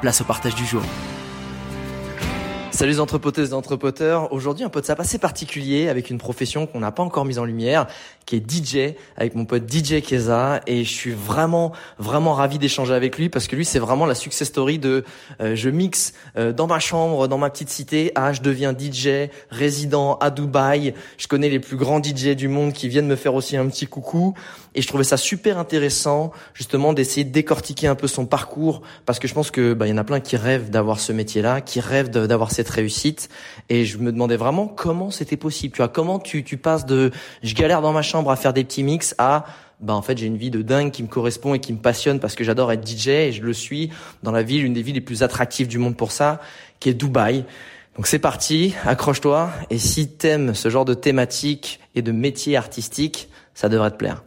place 0.00 0.20
au 0.20 0.24
partage 0.24 0.54
du 0.54 0.66
jour. 0.66 0.82
Salut 2.70 2.92
les 2.92 3.00
entrepoteuses 3.00 3.50
et 3.50 3.54
entrepoteurs. 3.54 4.32
Aujourd'hui, 4.32 4.62
un 4.62 4.68
pote 4.68 4.88
assez 4.90 5.18
particulier 5.18 5.88
avec 5.88 6.10
une 6.10 6.18
profession 6.18 6.66
qu'on 6.66 6.80
n'a 6.80 6.92
pas 6.92 7.02
encore 7.02 7.24
mise 7.24 7.38
en 7.38 7.44
lumière, 7.44 7.86
qui 8.26 8.36
est 8.36 8.50
DJ, 8.50 8.94
avec 9.16 9.34
mon 9.34 9.46
pote 9.46 9.72
DJ 9.72 10.02
Keza. 10.02 10.60
Et 10.66 10.84
je 10.84 10.90
suis 10.90 11.12
vraiment, 11.12 11.72
vraiment 11.98 12.34
ravi 12.34 12.58
d'échanger 12.58 12.92
avec 12.92 13.16
lui 13.16 13.30
parce 13.30 13.48
que 13.48 13.56
lui, 13.56 13.64
c'est 13.64 13.78
vraiment 13.78 14.04
la 14.04 14.14
success 14.14 14.48
story 14.48 14.78
de 14.78 15.04
euh, 15.40 15.56
je 15.56 15.70
mixe 15.70 16.12
euh, 16.36 16.52
dans 16.52 16.66
ma 16.66 16.78
chambre, 16.78 17.26
dans 17.26 17.38
ma 17.38 17.48
petite 17.48 17.70
cité. 17.70 18.12
Ah, 18.14 18.34
je 18.34 18.42
deviens 18.42 18.76
DJ, 18.78 19.30
résident 19.50 20.16
à 20.18 20.30
Dubaï. 20.30 20.94
Je 21.16 21.26
connais 21.26 21.48
les 21.48 21.60
plus 21.60 21.76
grands 21.76 22.02
DJ 22.02 22.36
du 22.36 22.48
monde 22.48 22.74
qui 22.74 22.88
viennent 22.88 23.08
me 23.08 23.16
faire 23.16 23.34
aussi 23.34 23.56
un 23.56 23.66
petit 23.66 23.86
coucou. 23.86 24.34
Et 24.74 24.82
je 24.82 24.86
trouvais 24.86 25.04
ça 25.04 25.16
super 25.16 25.58
intéressant, 25.58 26.30
justement, 26.54 26.92
d'essayer 26.92 27.24
de 27.24 27.32
décortiquer 27.32 27.88
un 27.88 27.94
peu 27.94 28.06
son 28.06 28.26
parcours 28.26 28.82
parce 29.06 29.18
que 29.18 29.26
je 29.26 29.34
pense 29.34 29.50
que 29.50 29.72
bah, 29.72 29.86
il 29.86 29.90
y 29.90 29.92
en 29.92 29.98
a 29.98 30.04
plein 30.04 30.20
qui 30.20 30.36
rêvent 30.36 30.70
d'avoir 30.70 31.00
ce 31.00 31.12
métier-là, 31.12 31.60
qui 31.62 31.80
rêvent 31.80 32.10
d'avoir 32.10 32.52
cette 32.52 32.67
réussite. 32.70 33.28
Et 33.68 33.84
je 33.84 33.98
me 33.98 34.12
demandais 34.12 34.36
vraiment 34.36 34.66
comment 34.66 35.10
c'était 35.10 35.36
possible. 35.36 35.74
Tu 35.74 35.78
vois, 35.78 35.88
comment 35.88 36.18
tu, 36.18 36.42
passes 36.56 36.86
de 36.86 37.10
je 37.42 37.54
galère 37.54 37.82
dans 37.82 37.92
ma 37.92 38.02
chambre 38.02 38.30
à 38.30 38.36
faire 38.36 38.52
des 38.52 38.64
petits 38.64 38.82
mix 38.82 39.14
à 39.18 39.44
bah 39.80 39.94
en 39.94 40.02
fait 40.02 40.18
j'ai 40.18 40.26
une 40.26 40.36
vie 40.36 40.50
de 40.50 40.60
dingue 40.60 40.90
qui 40.90 41.04
me 41.04 41.08
correspond 41.08 41.54
et 41.54 41.60
qui 41.60 41.72
me 41.72 41.78
passionne 41.78 42.18
parce 42.18 42.34
que 42.34 42.42
j'adore 42.42 42.72
être 42.72 42.84
DJ 42.84 43.08
et 43.08 43.32
je 43.32 43.42
le 43.42 43.52
suis 43.52 43.92
dans 44.24 44.32
la 44.32 44.42
ville, 44.42 44.64
une 44.64 44.72
des 44.72 44.82
villes 44.82 44.96
les 44.96 45.00
plus 45.00 45.22
attractives 45.22 45.68
du 45.68 45.78
monde 45.78 45.96
pour 45.96 46.10
ça, 46.10 46.40
qui 46.80 46.88
est 46.88 46.94
Dubaï. 46.94 47.44
Donc 47.94 48.08
c'est 48.08 48.18
parti, 48.18 48.74
accroche-toi 48.84 49.50
et 49.70 49.78
si 49.78 50.08
t'aimes 50.08 50.54
ce 50.54 50.68
genre 50.68 50.84
de 50.84 50.94
thématique 50.94 51.78
et 51.94 52.02
de 52.02 52.10
métier 52.10 52.56
artistique, 52.56 53.28
ça 53.54 53.68
devrait 53.68 53.92
te 53.92 53.96
plaire. 53.96 54.24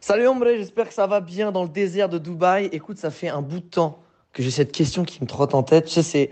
Salut 0.00 0.26
Ombre, 0.26 0.48
j'espère 0.56 0.88
que 0.88 0.94
ça 0.94 1.06
va 1.06 1.20
bien 1.20 1.52
dans 1.52 1.62
le 1.62 1.68
désert 1.68 2.08
de 2.08 2.18
Dubaï. 2.18 2.68
Écoute, 2.72 2.98
ça 2.98 3.12
fait 3.12 3.28
un 3.28 3.40
bout 3.40 3.60
de 3.60 3.66
temps 3.66 4.02
que 4.32 4.42
j'ai 4.42 4.50
cette 4.50 4.72
question 4.72 5.04
qui 5.04 5.22
me 5.22 5.28
trotte 5.28 5.54
en 5.54 5.62
tête. 5.62 5.84
Tu 5.86 5.92
sais, 5.92 6.02
c'est 6.02 6.30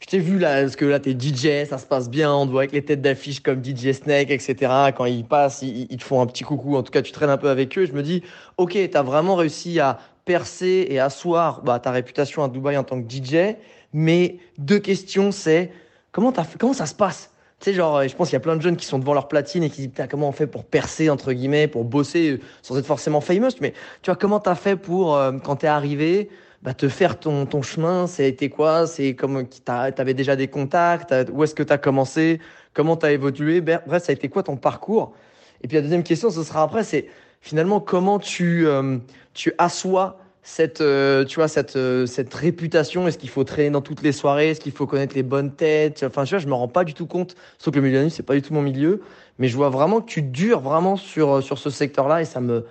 je 0.00 0.06
t'ai 0.06 0.18
vu 0.18 0.38
là, 0.38 0.62
parce 0.62 0.76
que 0.76 0.84
là, 0.84 1.00
t'es 1.00 1.12
DJ, 1.12 1.68
ça 1.68 1.78
se 1.78 1.86
passe 1.86 2.08
bien, 2.08 2.32
on 2.32 2.46
te 2.46 2.52
voit 2.52 2.62
avec 2.62 2.72
les 2.72 2.84
têtes 2.84 3.02
d'affiche 3.02 3.40
comme 3.40 3.64
DJ 3.64 3.92
Snake, 3.92 4.30
etc. 4.30 4.56
Quand 4.96 5.06
ils 5.06 5.24
passent, 5.24 5.62
ils, 5.62 5.88
te 5.88 6.04
font 6.04 6.20
un 6.20 6.26
petit 6.26 6.44
coucou. 6.44 6.76
En 6.76 6.82
tout 6.82 6.92
cas, 6.92 7.02
tu 7.02 7.12
traînes 7.12 7.30
un 7.30 7.36
peu 7.36 7.48
avec 7.48 7.76
eux. 7.78 7.84
Je 7.84 7.92
me 7.92 8.02
dis, 8.02 8.22
ok, 8.56 8.78
t'as 8.90 9.02
vraiment 9.02 9.34
réussi 9.34 9.80
à 9.80 9.98
percer 10.24 10.86
et 10.88 11.00
asseoir 11.00 11.62
bah, 11.62 11.78
ta 11.80 11.90
réputation 11.90 12.44
à 12.44 12.48
Dubaï 12.48 12.76
en 12.76 12.84
tant 12.84 13.02
que 13.02 13.08
DJ. 13.08 13.56
Mais 13.92 14.38
deux 14.56 14.78
questions, 14.78 15.32
c'est 15.32 15.72
comment, 16.12 16.32
comment 16.58 16.74
ça 16.74 16.86
se 16.86 16.94
passe? 16.94 17.30
Tu 17.60 17.70
sais, 17.70 17.74
genre, 17.74 18.06
je 18.06 18.14
pense 18.14 18.28
qu'il 18.28 18.34
y 18.34 18.36
a 18.36 18.40
plein 18.40 18.54
de 18.54 18.62
jeunes 18.62 18.76
qui 18.76 18.86
sont 18.86 19.00
devant 19.00 19.14
leur 19.14 19.26
platine 19.26 19.64
et 19.64 19.70
qui 19.70 19.88
disent, 19.88 20.06
comment 20.08 20.28
on 20.28 20.32
fait 20.32 20.46
pour 20.46 20.64
percer, 20.64 21.10
entre 21.10 21.32
guillemets, 21.32 21.66
pour 21.66 21.84
bosser 21.84 22.38
sans 22.62 22.78
être 22.78 22.86
forcément 22.86 23.20
famous. 23.20 23.50
Mais 23.60 23.72
tu 24.02 24.10
vois, 24.10 24.16
comment 24.16 24.38
t'as 24.38 24.54
fait 24.54 24.76
pour, 24.76 25.16
euh, 25.16 25.32
quand 25.42 25.56
t'es 25.56 25.66
arrivé, 25.66 26.30
bah, 26.62 26.74
te 26.74 26.88
faire 26.88 27.18
ton, 27.20 27.46
ton 27.46 27.62
chemin, 27.62 28.06
c'était 28.06 28.48
quoi? 28.48 28.86
C'est 28.86 29.14
comme 29.14 29.46
t'avais 29.64 30.14
déjà 30.14 30.34
des 30.36 30.48
contacts 30.48 31.14
Où 31.32 31.44
est-ce 31.44 31.54
que 31.54 31.62
tu 31.62 31.72
as 31.72 31.78
commencé? 31.78 32.40
Comment 32.74 32.96
tu 32.96 33.06
as 33.06 33.12
évolué 33.12 33.60
Bref, 33.60 34.02
ça 34.02 34.10
a 34.10 34.12
été 34.12 34.28
quoi 34.28 34.42
ton 34.42 34.56
parcours? 34.56 35.14
Et 35.62 35.68
puis 35.68 35.76
la 35.76 35.82
deuxième 35.82 36.02
question, 36.02 36.30
ce 36.30 36.42
sera 36.42 36.62
après, 36.62 36.84
c'est 36.84 37.06
finalement 37.40 37.80
comment 37.80 38.18
tu, 38.18 38.66
euh, 38.66 38.98
tu 39.34 39.52
assois 39.58 40.18
cette, 40.42 40.80
euh, 40.80 41.24
tu 41.24 41.36
vois, 41.36 41.48
cette, 41.48 41.76
euh, 41.76 42.06
cette 42.06 42.32
réputation? 42.34 43.06
Est-ce 43.06 43.18
qu'il 43.18 43.30
faut 43.30 43.44
traîner 43.44 43.70
dans 43.70 43.80
toutes 43.80 44.02
les 44.02 44.12
soirées? 44.12 44.50
Est-ce 44.50 44.60
qu'il 44.60 44.72
faut 44.72 44.86
connaître 44.86 45.14
les 45.14 45.22
bonnes 45.22 45.52
têtes? 45.52 46.04
Enfin, 46.06 46.24
tu 46.24 46.30
vois, 46.30 46.38
je 46.38 46.46
me 46.46 46.54
rends 46.54 46.68
pas 46.68 46.84
du 46.84 46.94
tout 46.94 47.06
compte. 47.06 47.36
Sauf 47.58 47.74
que 47.74 47.78
le 47.78 47.86
milieu 47.86 48.08
c'est 48.08 48.22
pas 48.22 48.34
du 48.34 48.42
tout 48.42 48.54
mon 48.54 48.62
milieu. 48.62 49.02
Mais 49.38 49.48
je 49.48 49.56
vois 49.56 49.68
vraiment 49.68 50.00
que 50.00 50.10
tu 50.10 50.22
dures 50.22 50.60
vraiment 50.60 50.96
sur, 50.96 51.42
sur 51.42 51.58
ce 51.58 51.70
secteur-là 51.70 52.22
et 52.22 52.24
ça 52.24 52.40
me, 52.40 52.66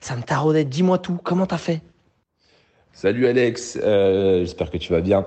ça 0.00 0.16
me 0.16 0.22
taraudait. 0.22 0.64
Dis-moi 0.64 0.98
tout. 0.98 1.18
Comment 1.22 1.46
t'as 1.46 1.58
fait? 1.58 1.80
Salut 2.92 3.26
Alex, 3.26 3.78
euh, 3.82 4.40
j'espère 4.40 4.70
que 4.70 4.76
tu 4.76 4.92
vas 4.92 5.00
bien. 5.00 5.24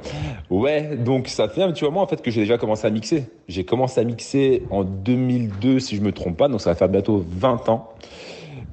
Ouais, 0.50 0.96
donc 0.98 1.28
ça 1.28 1.48
fait 1.48 1.64
un 1.64 1.72
petit 1.72 1.84
moment 1.84 2.02
en 2.02 2.08
fait 2.08 2.22
que 2.22 2.30
j'ai 2.30 2.42
déjà 2.42 2.58
commencé 2.58 2.86
à 2.86 2.90
mixer. 2.90 3.26
J'ai 3.48 3.64
commencé 3.64 4.00
à 4.02 4.04
mixer 4.04 4.64
en 4.70 4.84
2002 4.84 5.80
si 5.80 5.96
je 5.96 6.02
me 6.02 6.12
trompe 6.12 6.38
pas, 6.38 6.50
donc 6.50 6.62
ça 6.62 6.72
va 6.72 6.76
faire 6.76 6.90
bientôt 6.90 7.26
20 7.28 7.70
ans 7.70 7.94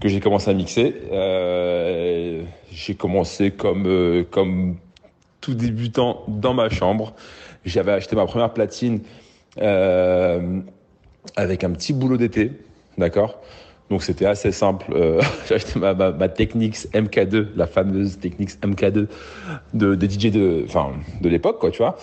que 0.00 0.08
j'ai 0.08 0.20
commencé 0.20 0.50
à 0.50 0.54
mixer. 0.54 0.94
Euh, 1.12 2.42
j'ai 2.72 2.94
commencé 2.94 3.52
comme 3.52 3.86
euh, 3.86 4.24
comme 4.28 4.76
tout 5.40 5.54
débutant 5.54 6.24
dans 6.26 6.52
ma 6.52 6.68
chambre. 6.68 7.14
J'avais 7.64 7.92
acheté 7.92 8.16
ma 8.16 8.26
première 8.26 8.52
platine 8.52 9.00
euh, 9.58 10.60
avec 11.36 11.64
un 11.64 11.70
petit 11.70 11.92
boulot 11.92 12.16
d'été, 12.16 12.52
d'accord? 12.98 13.40
Donc 13.90 14.04
c'était 14.04 14.26
assez 14.26 14.52
simple. 14.52 14.86
Euh, 14.94 15.20
j'ai 15.48 15.56
acheté 15.56 15.78
ma, 15.78 15.92
ma, 15.94 16.28
Technics 16.28 16.86
MK2, 16.94 17.48
la 17.56 17.66
fameuse 17.66 18.18
Technics 18.18 18.50
MK2 18.62 19.08
de, 19.74 19.94
de 19.94 20.06
DJ 20.08 20.30
de, 20.30 20.64
enfin, 20.64 20.92
de 21.20 21.28
l'époque, 21.28 21.58
quoi, 21.58 21.70
tu 21.70 21.78
vois. 21.78 21.96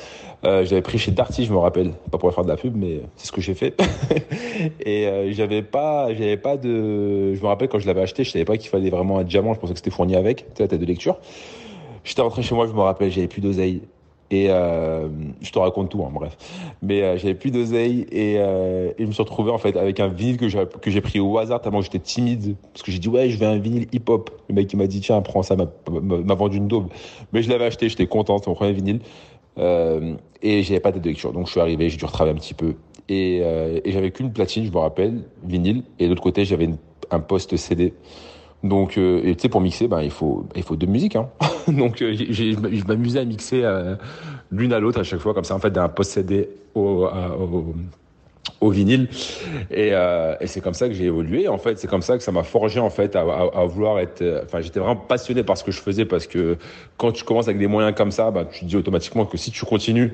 Euh, 0.46 0.66
j'avais 0.66 0.82
pris 0.82 1.00
chez 1.00 1.12
Darty, 1.12 1.46
je 1.46 1.52
me 1.52 1.58
rappelle, 1.58 1.94
pas 2.12 2.18
pour 2.18 2.32
faire 2.34 2.44
de 2.44 2.50
la 2.50 2.58
pub, 2.58 2.76
mais 2.76 3.02
c'est 3.16 3.28
ce 3.28 3.32
que 3.32 3.42
j'ai 3.42 3.56
fait. 3.56 3.74
et 4.86 5.08
euh, 5.08 5.32
j'avais 5.32 5.64
pas, 5.64 6.14
j'avais 6.14 6.38
pas 6.38 6.58
de, 6.58 7.34
je 7.34 7.42
me 7.42 7.48
rappelle 7.48 7.70
quand 7.70 7.80
je 7.80 7.88
l'avais 7.88 8.02
acheté, 8.02 8.24
je 8.24 8.32
savais 8.32 8.46
pas 8.46 8.58
qu'il 8.58 8.70
fallait 8.70 8.90
vraiment 8.90 9.18
un 9.18 9.24
diamant. 9.24 9.54
Je 9.54 9.60
pensais 9.60 9.74
que 9.74 9.80
c'était 9.80 9.90
fourni 9.90 10.16
avec, 10.16 10.40
tu 10.40 10.58
sais, 10.58 10.64
la 10.64 10.68
tête 10.68 10.82
de 10.82 10.86
lecture. 10.86 11.18
J'étais 12.04 12.22
rentré 12.22 12.44
chez 12.44 12.54
moi, 12.54 12.68
je 12.68 12.74
me 12.74 12.82
rappelle, 12.82 13.12
j'avais 13.12 13.28
plus 13.28 13.42
d'oseille. 13.42 13.82
Et 14.30 14.48
euh, 14.50 15.08
je 15.42 15.52
te 15.52 15.60
raconte 15.60 15.90
tout, 15.90 16.04
hein, 16.04 16.10
bref. 16.12 16.38
Mais 16.82 17.02
euh, 17.02 17.18
j'avais 17.18 17.34
plus 17.34 17.52
d'oseille 17.52 18.06
et, 18.12 18.38
euh, 18.38 18.92
je 19.00 19.06
me 19.06 19.12
suis 19.12 19.24
retrouvé 19.24 19.52
en 19.52 19.58
fait 19.58 19.78
avec 19.78 20.00
un 20.00 20.10
vinyle 20.10 20.38
que 20.38 20.48
j'ai 20.90 21.02
pris 21.02 21.20
au 21.20 21.38
hasard 21.38 21.62
tellement 21.62 21.82
j'étais 21.82 22.00
timide 22.00 22.56
parce 22.74 22.84
que 22.84 22.92
j'ai 22.92 23.00
dit 23.00 23.08
ouais 23.08 23.30
je 23.30 23.38
veux 23.38 23.48
un 23.48 23.58
vinyle 23.58 23.88
hip 23.94 24.04
hop. 24.10 24.30
Le 24.50 24.56
mec 24.56 24.72
il 24.74 24.78
m'a 24.78 24.88
dit 24.88 25.00
tiens 25.00 25.22
prends 25.22 25.44
ça 25.44 25.56
m'a 25.56 26.36
vendu 26.36 26.58
une 26.58 26.68
daube. 26.68 26.90
Mais 27.32 27.42
je 27.42 27.50
l'avais 27.50 27.66
acheté, 27.66 27.88
j'étais 27.88 28.08
content, 28.08 28.38
c'est 28.38 28.48
mon 28.48 28.56
premier 28.56 28.74
vinyle. 28.74 29.00
Euh, 29.60 30.16
et 30.42 30.62
j'avais 30.62 30.80
pas 30.80 30.92
de 30.92 31.00
lecture 31.00 31.34
donc 31.34 31.48
je 31.48 31.52
suis 31.52 31.60
arrivé, 31.60 31.90
j'ai 31.90 31.98
dû 31.98 32.06
retravailler 32.06 32.36
un 32.36 32.40
petit 32.40 32.54
peu 32.54 32.76
et, 33.10 33.40
euh, 33.42 33.80
et 33.84 33.92
j'avais 33.92 34.12
qu'une 34.12 34.32
platine, 34.32 34.66
je 34.66 34.72
me 34.72 34.78
rappelle, 34.78 35.24
vinyle 35.44 35.84
et 35.98 36.04
de 36.04 36.10
l'autre 36.10 36.22
côté 36.22 36.46
j'avais 36.46 36.70
un 37.10 37.20
poste 37.20 37.56
CD. 37.56 37.94
Donc, 38.64 38.98
euh, 38.98 39.22
tu 39.22 39.36
sais, 39.40 39.50
pour 39.50 39.62
mixer, 39.62 39.88
ben, 39.88 40.02
il 40.02 40.12
faut, 40.12 40.46
il 40.56 40.64
faut 40.64 40.76
deux 40.76 40.88
musiques. 40.88 41.16
Hein. 41.16 41.30
Donc, 41.68 42.02
euh, 42.02 42.16
je 42.16 42.88
m'amusais 42.88 43.20
à 43.20 43.26
mixer 43.26 43.62
euh, 43.64 43.96
l'une 44.52 44.74
à 44.74 44.80
l'autre 44.80 45.00
à 45.00 45.04
chaque 45.04 45.20
fois, 45.20 45.34
comme 45.34 45.44
ça, 45.44 45.56
en 45.56 45.60
fait, 45.60 45.70
d'un 45.70 45.90
possédé 45.90 46.50
au, 46.74 47.10
vinyle. 48.62 49.10
Et, 49.70 49.94
c'est 50.46 50.62
comme 50.62 50.74
ça 50.74 50.88
que 50.88 50.94
j'ai 50.94 51.06
évolué. 51.06 51.48
En 51.48 51.60
fait, 51.60 51.78
c'est 51.78 51.88
comme 51.88 52.02
ça 52.02 52.18
que 52.18 52.24
ça 52.24 52.32
m'a 52.32 52.44
forgé, 52.44 52.80
en 52.80 52.90
fait, 52.90 53.16
à 53.16 53.66
vouloir 53.66 54.00
être. 54.00 54.24
Enfin, 54.46 54.62
j'étais 54.62 54.80
vraiment 54.80 54.96
passionné 54.96 55.44
par 55.44 55.58
ce 55.58 55.64
que 55.64 55.72
je 55.72 55.80
faisais 55.80 56.06
parce 56.06 56.26
que 56.26 56.58
quand 56.98 57.12
tu 57.12 57.24
commences 57.24 57.48
avec 57.48 57.60
des 57.60 57.68
moyens 57.68 57.96
comme 57.96 58.12
ça, 58.12 58.32
ben, 58.32 58.46
tu 58.46 58.62
te 58.62 58.66
dis 58.66 58.76
automatiquement 58.76 59.26
que 59.26 59.38
si 59.38 59.52
tu 59.52 59.66
continues, 59.66 60.14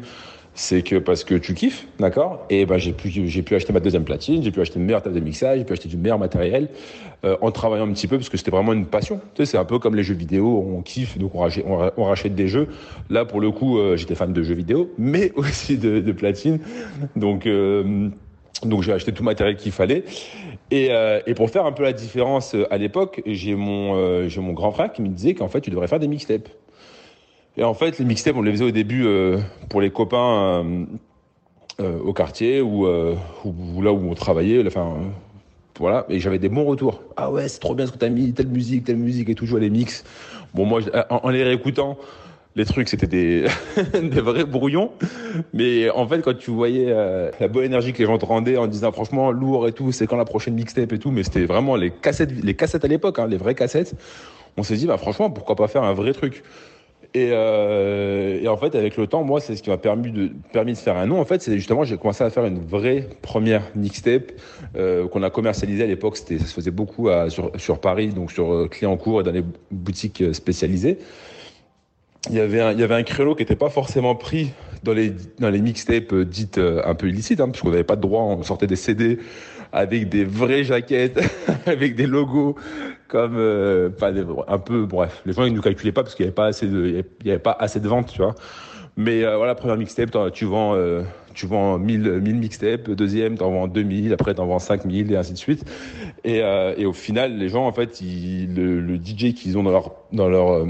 c'est 0.55 0.83
que 0.83 0.97
parce 0.97 1.23
que 1.23 1.35
tu 1.35 1.53
kiffes, 1.55 1.87
d'accord? 1.99 2.45
Et 2.49 2.65
ben 2.65 2.77
j'ai 2.77 2.93
pu 2.93 3.09
j'ai 3.09 3.41
pu 3.41 3.55
acheter 3.55 3.73
ma 3.73 3.79
deuxième 3.79 4.03
platine, 4.03 4.43
j'ai 4.43 4.51
pu 4.51 4.61
acheter 4.61 4.79
une 4.79 4.85
meilleure 4.85 5.01
table 5.01 5.15
de 5.15 5.19
mixage, 5.19 5.57
j'ai 5.57 5.65
pu 5.65 5.73
acheter 5.73 5.89
du 5.89 5.97
meilleur 5.97 6.19
matériel 6.19 6.69
euh, 7.25 7.35
en 7.41 7.51
travaillant 7.51 7.87
un 7.87 7.93
petit 7.93 8.07
peu 8.07 8.17
parce 8.17 8.29
que 8.29 8.37
c'était 8.37 8.51
vraiment 8.51 8.73
une 8.73 8.85
passion. 8.85 9.19
Tu 9.33 9.43
sais, 9.43 9.51
c'est 9.51 9.57
un 9.57 9.65
peu 9.65 9.79
comme 9.79 9.95
les 9.95 10.03
jeux 10.03 10.13
vidéo, 10.13 10.63
on 10.75 10.81
kiffe 10.81 11.17
donc 11.17 11.31
on 11.33 12.03
rachète, 12.03 12.35
des 12.35 12.47
jeux. 12.47 12.67
Là 13.09 13.25
pour 13.25 13.41
le 13.41 13.49
coup, 13.49 13.79
euh, 13.79 13.97
j'étais 13.97 14.15
fan 14.15 14.31
de 14.31 14.43
jeux 14.43 14.53
vidéo, 14.53 14.91
mais 14.97 15.31
aussi 15.35 15.77
de, 15.77 16.11
platine. 16.11 16.59
Donc 17.15 17.47
euh, 17.47 18.09
Donc 18.63 18.83
j'ai 18.83 18.93
acheté 18.93 19.11
tout 19.11 19.23
le 19.23 19.29
matériel 19.29 19.55
qu'il 19.55 19.71
fallait. 19.71 20.03
Et, 20.69 20.89
et, 21.27 21.33
pour 21.35 21.51
faire 21.51 21.67
un 21.67 21.71
peu 21.71 21.83
la 21.83 21.93
différence 21.93 22.55
à 22.71 22.77
l'époque, 22.77 23.21
j'ai 23.27 23.53
mon, 23.53 24.27
j'ai 24.27 24.41
mon 24.41 24.53
grand 24.53 24.71
frère 24.71 24.91
qui 24.91 25.03
me 25.03 25.07
disait 25.07 25.35
qu'en 25.35 25.47
fait, 25.47 25.61
tu 25.61 25.69
devrais 25.69 25.87
faire 25.87 25.99
des 25.99 26.07
mixtapes. 26.07 26.49
Et 27.57 27.63
en 27.63 27.73
fait, 27.73 27.99
les 27.99 28.05
mixtapes, 28.05 28.35
on 28.35 28.41
les 28.41 28.51
faisait 28.51 28.65
au 28.65 28.71
début 28.71 29.05
pour 29.69 29.81
les 29.81 29.91
copains 29.91 30.65
au 31.79 32.13
quartier 32.13 32.61
ou, 32.61 32.85
là 32.85 33.93
où 33.93 34.09
on 34.09 34.15
travaillait. 34.15 34.65
Enfin, 34.65 34.97
voilà, 35.79 36.05
et 36.09 36.19
j'avais 36.19 36.39
des 36.39 36.49
bons 36.49 36.65
retours. 36.65 37.01
Ah 37.17 37.31
ouais, 37.31 37.47
c'est 37.47 37.59
trop 37.59 37.73
bien 37.73 37.87
ce 37.87 37.91
que 37.91 37.97
t'as 37.97 38.09
mis, 38.09 38.31
telle 38.33 38.47
musique, 38.47 38.83
telle 38.83 38.97
musique 38.97 39.29
et 39.29 39.35
tout, 39.35 39.45
jouer 39.45 39.61
les 39.61 39.69
mix. 39.69 40.03
Bon, 40.53 40.65
moi, 40.65 40.81
en, 41.09 41.29
les 41.29 41.43
réécoutant, 41.43 41.97
les 42.55 42.65
trucs, 42.65 42.89
c'était 42.89 43.07
des, 43.93 44.21
vrais 44.21 44.45
brouillons. 44.45 44.91
Mais 45.53 45.89
en 45.89 46.07
fait, 46.07 46.21
quand 46.21 46.37
tu 46.37 46.51
voyais 46.51 46.85
euh, 46.89 47.31
la 47.39 47.47
bonne 47.47 47.65
énergie 47.65 47.91
que 47.91 47.97
les 47.97 48.05
gens 48.05 48.19
te 48.19 48.25
rendaient 48.25 48.57
en 48.57 48.67
disant 48.67 48.91
franchement 48.91 49.31
lourd 49.31 49.67
et 49.67 49.71
tout, 49.71 49.91
c'est 49.91 50.05
quand 50.05 50.17
la 50.17 50.25
prochaine 50.25 50.53
mixtape 50.53 50.93
et 50.93 50.99
tout, 50.99 51.09
mais 51.09 51.23
c'était 51.23 51.45
vraiment 51.45 51.75
les 51.75 51.89
cassettes, 51.89 52.31
les 52.43 52.53
cassettes 52.55 52.85
à 52.85 52.87
l'époque, 52.87 53.17
hein, 53.17 53.27
les 53.27 53.37
vraies 53.37 53.55
cassettes. 53.55 53.95
On 54.57 54.61
s'est 54.61 54.75
dit, 54.75 54.85
bah 54.85 54.97
franchement, 54.97 55.31
pourquoi 55.31 55.55
pas 55.55 55.67
faire 55.67 55.83
un 55.83 55.93
vrai 55.93 56.13
truc 56.13 56.43
et, 57.15 57.29
euh, 57.31 58.41
et, 58.41 58.47
en 58.47 58.57
fait, 58.57 58.73
avec 58.73 58.97
le 58.97 59.05
temps, 59.05 59.23
moi, 59.23 59.39
c'est 59.39 59.55
ce 59.55 59.61
qui 59.61 59.69
m'a 59.69 59.77
permis 59.77 60.11
de, 60.11 60.31
permis 60.51 60.73
de 60.73 60.77
faire 60.77 60.97
un 60.97 61.05
nom. 61.05 61.19
En 61.19 61.25
fait, 61.25 61.43
c'est 61.43 61.53
justement, 61.53 61.83
j'ai 61.83 61.97
commencé 61.97 62.23
à 62.23 62.29
faire 62.31 62.45
une 62.45 62.59
vraie 62.59 63.07
première 63.21 63.61
mixtape 63.75 64.31
euh, 64.75 65.07
qu'on 65.07 65.21
a 65.21 65.29
commercialisée 65.29 65.83
à 65.83 65.87
l'époque. 65.87 66.17
Ça 66.17 66.25
se 66.39 66.53
faisait 66.53 66.71
beaucoup 66.71 67.09
sur, 67.29 67.51
sur, 67.57 67.79
Paris, 67.79 68.07
donc 68.07 68.31
sur 68.31 68.51
euh, 68.51 68.67
Clientcourt 68.67 69.21
et 69.21 69.23
dans 69.23 69.31
les 69.31 69.43
boutiques 69.69 70.23
spécialisées. 70.33 70.97
Il 72.29 72.35
y 72.35 72.39
avait 72.39 72.61
un, 72.61 72.71
il 72.71 72.79
y 72.79 72.83
avait 72.83 72.95
un 72.95 73.03
créneau 73.03 73.35
qui 73.35 73.43
n'était 73.43 73.55
pas 73.55 73.69
forcément 73.69 74.15
pris 74.15 74.51
dans 74.81 74.93
les, 74.93 75.13
dans 75.39 75.49
les 75.49 75.61
mixtapes 75.61 76.15
dites 76.15 76.57
un 76.57 76.95
peu 76.95 77.09
illicites, 77.09 77.41
hein, 77.41 77.49
puisqu'on 77.49 77.69
n'avait 77.69 77.83
pas 77.83 77.95
de 77.95 78.01
droit. 78.01 78.21
On 78.23 78.41
sortait 78.41 78.67
des 78.67 78.75
CD 78.75 79.19
avec 79.73 80.07
des 80.07 80.23
vraies 80.23 80.63
jaquettes, 80.63 81.19
avec 81.65 81.95
des 81.95 82.05
logos, 82.05 82.55
comme 83.07 83.35
euh, 83.37 83.89
un 84.47 84.57
peu 84.59 84.85
bref 84.85 85.21
les 85.25 85.33
gens 85.33 85.43
ils 85.45 85.53
nous 85.53 85.61
calculaient 85.61 85.91
pas 85.91 86.03
parce 86.03 86.15
qu'il 86.15 86.25
y 86.25 86.27
avait 86.27 86.33
pas 86.33 86.45
assez 86.45 86.67
de 86.67 87.03
il 87.21 87.27
y 87.27 87.31
avait 87.31 87.39
pas 87.39 87.57
assez 87.59 87.79
de 87.79 87.87
ventes 87.87 88.11
tu 88.13 88.21
vois. 88.21 88.35
Mais 88.95 89.23
euh, 89.23 89.37
voilà 89.37 89.55
première 89.55 89.77
mixtape 89.77 90.15
tu 90.33 90.45
vends 90.45 90.75
euh, 90.75 91.01
tu 91.33 91.47
vends 91.47 91.79
1000 91.79 92.19
1000 92.21 92.35
mixtapes. 92.35 92.91
Deuxième 92.91 93.37
t'en 93.37 93.51
vends 93.51 93.67
2000 93.67 94.13
après 94.13 94.35
t'en 94.35 94.45
vends 94.45 94.59
5000 94.59 95.11
et 95.11 95.17
ainsi 95.17 95.33
de 95.33 95.37
suite. 95.37 95.65
Et, 96.23 96.41
euh, 96.41 96.75
et 96.77 96.85
au 96.85 96.93
final 96.93 97.37
les 97.37 97.49
gens 97.49 97.65
en 97.65 97.73
fait 97.73 97.99
ils, 98.01 98.53
le, 98.53 98.79
le 98.79 98.95
DJ 98.97 99.33
qu'ils 99.33 99.57
ont 99.57 99.63
dans 99.63 99.71
leur 99.71 99.91
dans 100.11 100.29
leur 100.29 100.51
euh, 100.51 100.67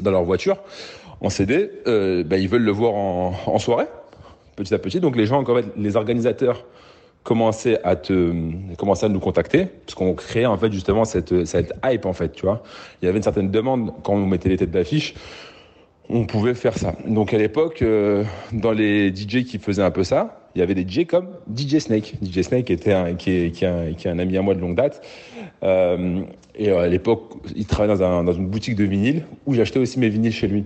dans 0.00 0.10
leur 0.10 0.24
voiture 0.24 0.58
en 1.20 1.30
CD 1.30 1.70
bah, 1.86 2.36
ils 2.36 2.48
veulent 2.48 2.64
le 2.64 2.72
voir 2.72 2.94
en, 2.94 3.34
en 3.46 3.58
soirée 3.58 3.86
petit 4.56 4.74
à 4.74 4.78
petit. 4.78 5.00
Donc 5.00 5.16
les 5.16 5.26
gens 5.26 5.42
en 5.42 5.54
fait 5.54 5.66
les 5.76 5.96
organisateurs 5.96 6.64
commencer 7.26 7.76
à 7.82 7.96
te 7.96 8.32
commencer 8.78 9.04
à 9.04 9.08
nous 9.08 9.18
contacter 9.18 9.66
parce 9.66 9.96
qu'on 9.96 10.14
créait 10.14 10.46
en 10.46 10.56
fait 10.56 10.72
justement 10.72 11.04
cette 11.04 11.44
cette 11.44 11.74
hype 11.84 12.06
en 12.06 12.12
fait 12.12 12.32
tu 12.32 12.46
vois. 12.46 12.62
Il 13.02 13.06
y 13.06 13.08
avait 13.08 13.18
une 13.18 13.24
certaine 13.24 13.50
demande 13.50 13.92
quand 14.04 14.14
on 14.14 14.26
mettait 14.26 14.48
les 14.48 14.56
têtes 14.56 14.70
d'affiche 14.70 15.14
on 16.08 16.24
pouvait 16.24 16.54
faire 16.54 16.78
ça. 16.78 16.94
Donc 17.08 17.34
à 17.34 17.38
l'époque 17.38 17.82
euh, 17.82 18.22
dans 18.52 18.70
les 18.70 19.08
DJ 19.08 19.44
qui 19.44 19.58
faisaient 19.58 19.82
un 19.82 19.90
peu 19.90 20.04
ça 20.04 20.50
il 20.54 20.60
y 20.60 20.62
avait 20.62 20.76
des 20.76 20.88
DJ 20.88 21.04
comme 21.04 21.26
DJ 21.54 21.78
Snake. 21.80 22.14
DJ 22.22 22.42
Snake 22.42 22.70
était 22.70 22.92
un 22.92 23.14
qui 23.14 23.30
est 23.32 23.50
qui 23.50 23.64
est 23.64 23.68
un, 23.68 23.92
qui 23.92 24.06
est 24.06 24.10
un 24.10 24.20
ami 24.20 24.36
à 24.36 24.42
moi 24.42 24.54
de 24.54 24.60
longue 24.60 24.76
date. 24.76 25.04
Euh, 25.64 26.22
et 26.54 26.70
à 26.70 26.86
l'époque 26.86 27.34
il 27.56 27.66
travaillait 27.66 27.98
dans 27.98 28.04
un 28.04 28.22
dans 28.22 28.32
une 28.34 28.46
boutique 28.46 28.76
de 28.76 28.84
vinyle 28.84 29.24
où 29.46 29.54
j'achetais 29.54 29.80
aussi 29.80 29.98
mes 29.98 30.08
vinyles 30.08 30.32
chez 30.32 30.46
lui. 30.46 30.64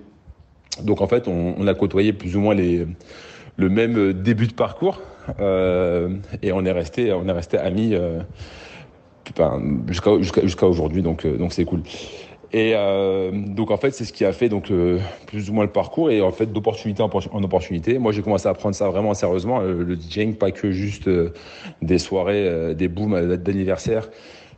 Donc 0.83 1.01
en 1.01 1.07
fait 1.07 1.27
on, 1.27 1.55
on 1.57 1.67
a 1.67 1.73
côtoyé 1.73 2.13
plus 2.13 2.37
ou 2.37 2.41
moins 2.41 2.55
les 2.55 2.87
le 3.57 3.69
même 3.71 4.13
début 4.13 4.47
de 4.47 4.53
parcours 4.53 5.01
et 5.39 6.53
on 6.53 6.65
est 6.65 6.73
resté, 6.73 7.13
on 7.13 7.27
est 7.29 7.33
resté 7.33 7.59
amis 7.59 7.95
euh, 7.95 8.21
jusqu'à 9.89 10.43
jusqu'à 10.43 10.67
aujourd'hui. 10.67 11.03
Donc 11.03 11.25
euh, 11.25 11.37
donc 11.37 11.53
c'est 11.53 11.65
cool. 11.65 11.83
Et 12.53 12.73
euh, 12.75 13.31
donc 13.33 13.71
en 13.71 13.77
fait, 13.77 13.93
c'est 13.93 14.05
ce 14.05 14.13
qui 14.13 14.25
a 14.25 14.33
fait 14.33 14.49
donc 14.49 14.71
euh, 14.71 14.99
plus 15.27 15.51
ou 15.51 15.53
moins 15.53 15.63
le 15.63 15.71
parcours 15.71 16.11
et 16.11 16.21
en 16.21 16.33
fait 16.33 16.47
d'opportunité 16.53 17.03
en, 17.03 17.43
opportunité. 17.45 17.99
Moi, 17.99 18.11
j'ai 18.11 18.23
commencé 18.23 18.49
à 18.49 18.55
prendre 18.55 18.75
ça 18.75 18.89
vraiment 18.89 19.15
sérieusement, 19.15 19.61
le, 19.61 19.95
DJing, 19.95 20.35
pas 20.35 20.51
que 20.51 20.73
juste 20.73 21.07
euh, 21.07 21.33
des 21.81 21.99
soirées, 21.99 22.75
des 22.75 22.89
booms 22.89 23.37
d'anniversaire, 23.37 24.09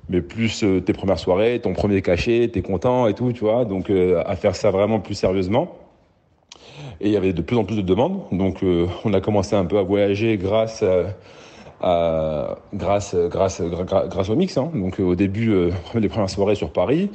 mais 0.08 0.22
plus 0.22 0.64
tes 0.86 0.92
premières 0.94 1.18
soirées, 1.18 1.60
ton 1.60 1.74
premier 1.74 2.00
cachet, 2.00 2.48
t'es 2.50 2.62
content 2.62 3.08
et 3.08 3.14
tout, 3.14 3.32
tu 3.32 3.40
vois. 3.40 3.66
Donc 3.66 3.90
à 3.90 4.36
faire 4.36 4.56
ça 4.56 4.70
vraiment 4.70 5.00
plus 5.00 5.14
sérieusement. 5.14 5.76
Et 7.00 7.08
il 7.08 7.12
y 7.12 7.16
avait 7.16 7.32
de 7.32 7.42
plus 7.42 7.56
en 7.56 7.64
plus 7.64 7.76
de 7.76 7.82
demandes. 7.82 8.22
Donc, 8.32 8.62
euh, 8.62 8.86
on 9.04 9.12
a 9.12 9.20
commencé 9.20 9.56
un 9.56 9.64
peu 9.64 9.78
à 9.78 9.82
voyager 9.82 10.36
grâce 10.36 10.84
à, 11.82 12.58
grâce, 12.72 13.14
grâce, 13.14 13.60
grâce 13.60 14.28
au 14.28 14.36
mix. 14.36 14.56
Hein. 14.56 14.70
Donc, 14.74 15.00
euh, 15.00 15.04
au 15.04 15.14
début, 15.14 15.50
euh, 15.50 15.70
les 15.94 16.08
premières 16.08 16.30
soirées 16.30 16.54
sur 16.54 16.72
Paris, 16.72 17.10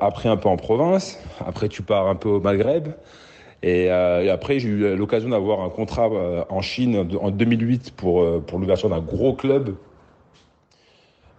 après 0.00 0.28
un 0.28 0.36
peu 0.36 0.48
en 0.48 0.56
province, 0.56 1.18
après 1.46 1.68
tu 1.68 1.82
pars 1.82 2.08
un 2.08 2.16
peu 2.16 2.28
au 2.28 2.40
Maghreb. 2.40 2.88
Et, 3.62 3.90
euh, 3.90 4.32
après, 4.32 4.58
j'ai 4.58 4.68
eu 4.68 4.96
l'occasion 4.96 5.30
d'avoir 5.30 5.60
un 5.60 5.70
contrat 5.70 6.10
en 6.48 6.60
Chine 6.60 7.08
en 7.20 7.30
2008 7.30 7.92
pour, 7.96 8.42
pour 8.42 8.58
l'ouverture 8.58 8.90
d'un 8.90 9.00
gros 9.00 9.32
club. 9.32 9.74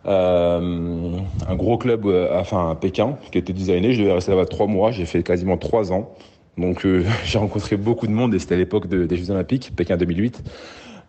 Euh, 0.08 1.18
un 1.48 1.56
gros 1.56 1.78
club, 1.78 2.08
enfin 2.32 2.72
à 2.72 2.76
Pékin, 2.76 3.18
qui 3.32 3.38
était 3.38 3.54
designé. 3.54 3.94
Je 3.94 4.02
devais 4.02 4.14
rester 4.14 4.32
là-bas 4.32 4.46
trois 4.46 4.68
mois. 4.68 4.92
J'ai 4.92 5.06
fait 5.06 5.22
quasiment 5.24 5.58
trois 5.58 5.92
ans. 5.92 6.16
Donc 6.58 6.86
euh, 6.86 7.04
j'ai 7.26 7.38
rencontré 7.38 7.78
beaucoup 7.78 8.08
de 8.08 8.12
monde 8.12 8.34
et 8.34 8.40
c'était 8.40 8.56
à 8.56 8.58
l'époque 8.58 8.88
de, 8.88 9.06
des 9.06 9.18
Jeux 9.18 9.32
Olympiques, 9.32 9.72
Pékin 9.76 9.98
2008. 9.98 10.44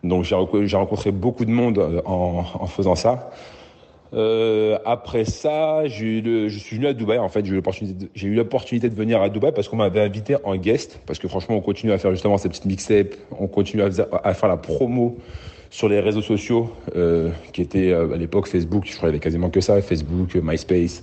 Donc 0.04 0.24
j'ai 0.24 0.76
rencontré 0.76 1.10
beaucoup 1.10 1.44
de 1.44 1.50
monde 1.50 1.78
euh, 1.78 2.00
en, 2.04 2.66
faisant 2.66 2.94
ça. 2.94 3.30
Euh, 4.14 4.78
après 4.84 5.24
ça, 5.24 5.86
j'ai 5.86 6.20
le, 6.20 6.48
je 6.48 6.58
suis 6.58 6.76
venu 6.76 6.86
à 6.86 6.92
Dubaï. 6.92 7.18
En 7.18 7.28
fait, 7.28 7.44
j'ai 7.44 7.52
eu 7.52 7.56
l'opportunité, 7.56 8.08
eu 8.22 8.34
l'opportunité 8.34 8.88
de 8.88 8.94
venir 8.94 9.20
à 9.20 9.28
Dubaï 9.28 9.52
parce 9.52 9.68
qu'on 9.68 9.76
m'avait 9.76 10.00
invité 10.00 10.36
en 10.44 10.56
guest. 10.56 11.00
Parce 11.06 11.18
que 11.18 11.28
franchement, 11.28 11.56
on 11.56 11.60
continue 11.60 11.92
à 11.92 11.98
faire 11.98 12.12
justement 12.12 12.38
ces 12.38 12.48
petites 12.48 12.66
mixtapes, 12.66 13.14
on 13.38 13.48
continue 13.48 13.82
à, 13.82 13.88
à, 14.22 14.34
faire 14.34 14.48
la 14.48 14.56
promo 14.56 15.18
sur 15.70 15.88
les 15.88 16.00
réseaux 16.00 16.22
sociaux 16.22 16.70
euh, 16.94 17.30
qui 17.52 17.62
étaient 17.62 17.90
euh, 17.90 18.14
à 18.14 18.16
l'époque 18.16 18.48
Facebook. 18.48 18.84
Je 18.86 18.96
crois 18.96 19.08
qu'il 19.08 19.14
y 19.14 19.16
avait 19.16 19.20
quasiment 19.20 19.50
que 19.50 19.60
ça, 19.60 19.80
Facebook, 19.82 20.34
MySpace. 20.36 21.02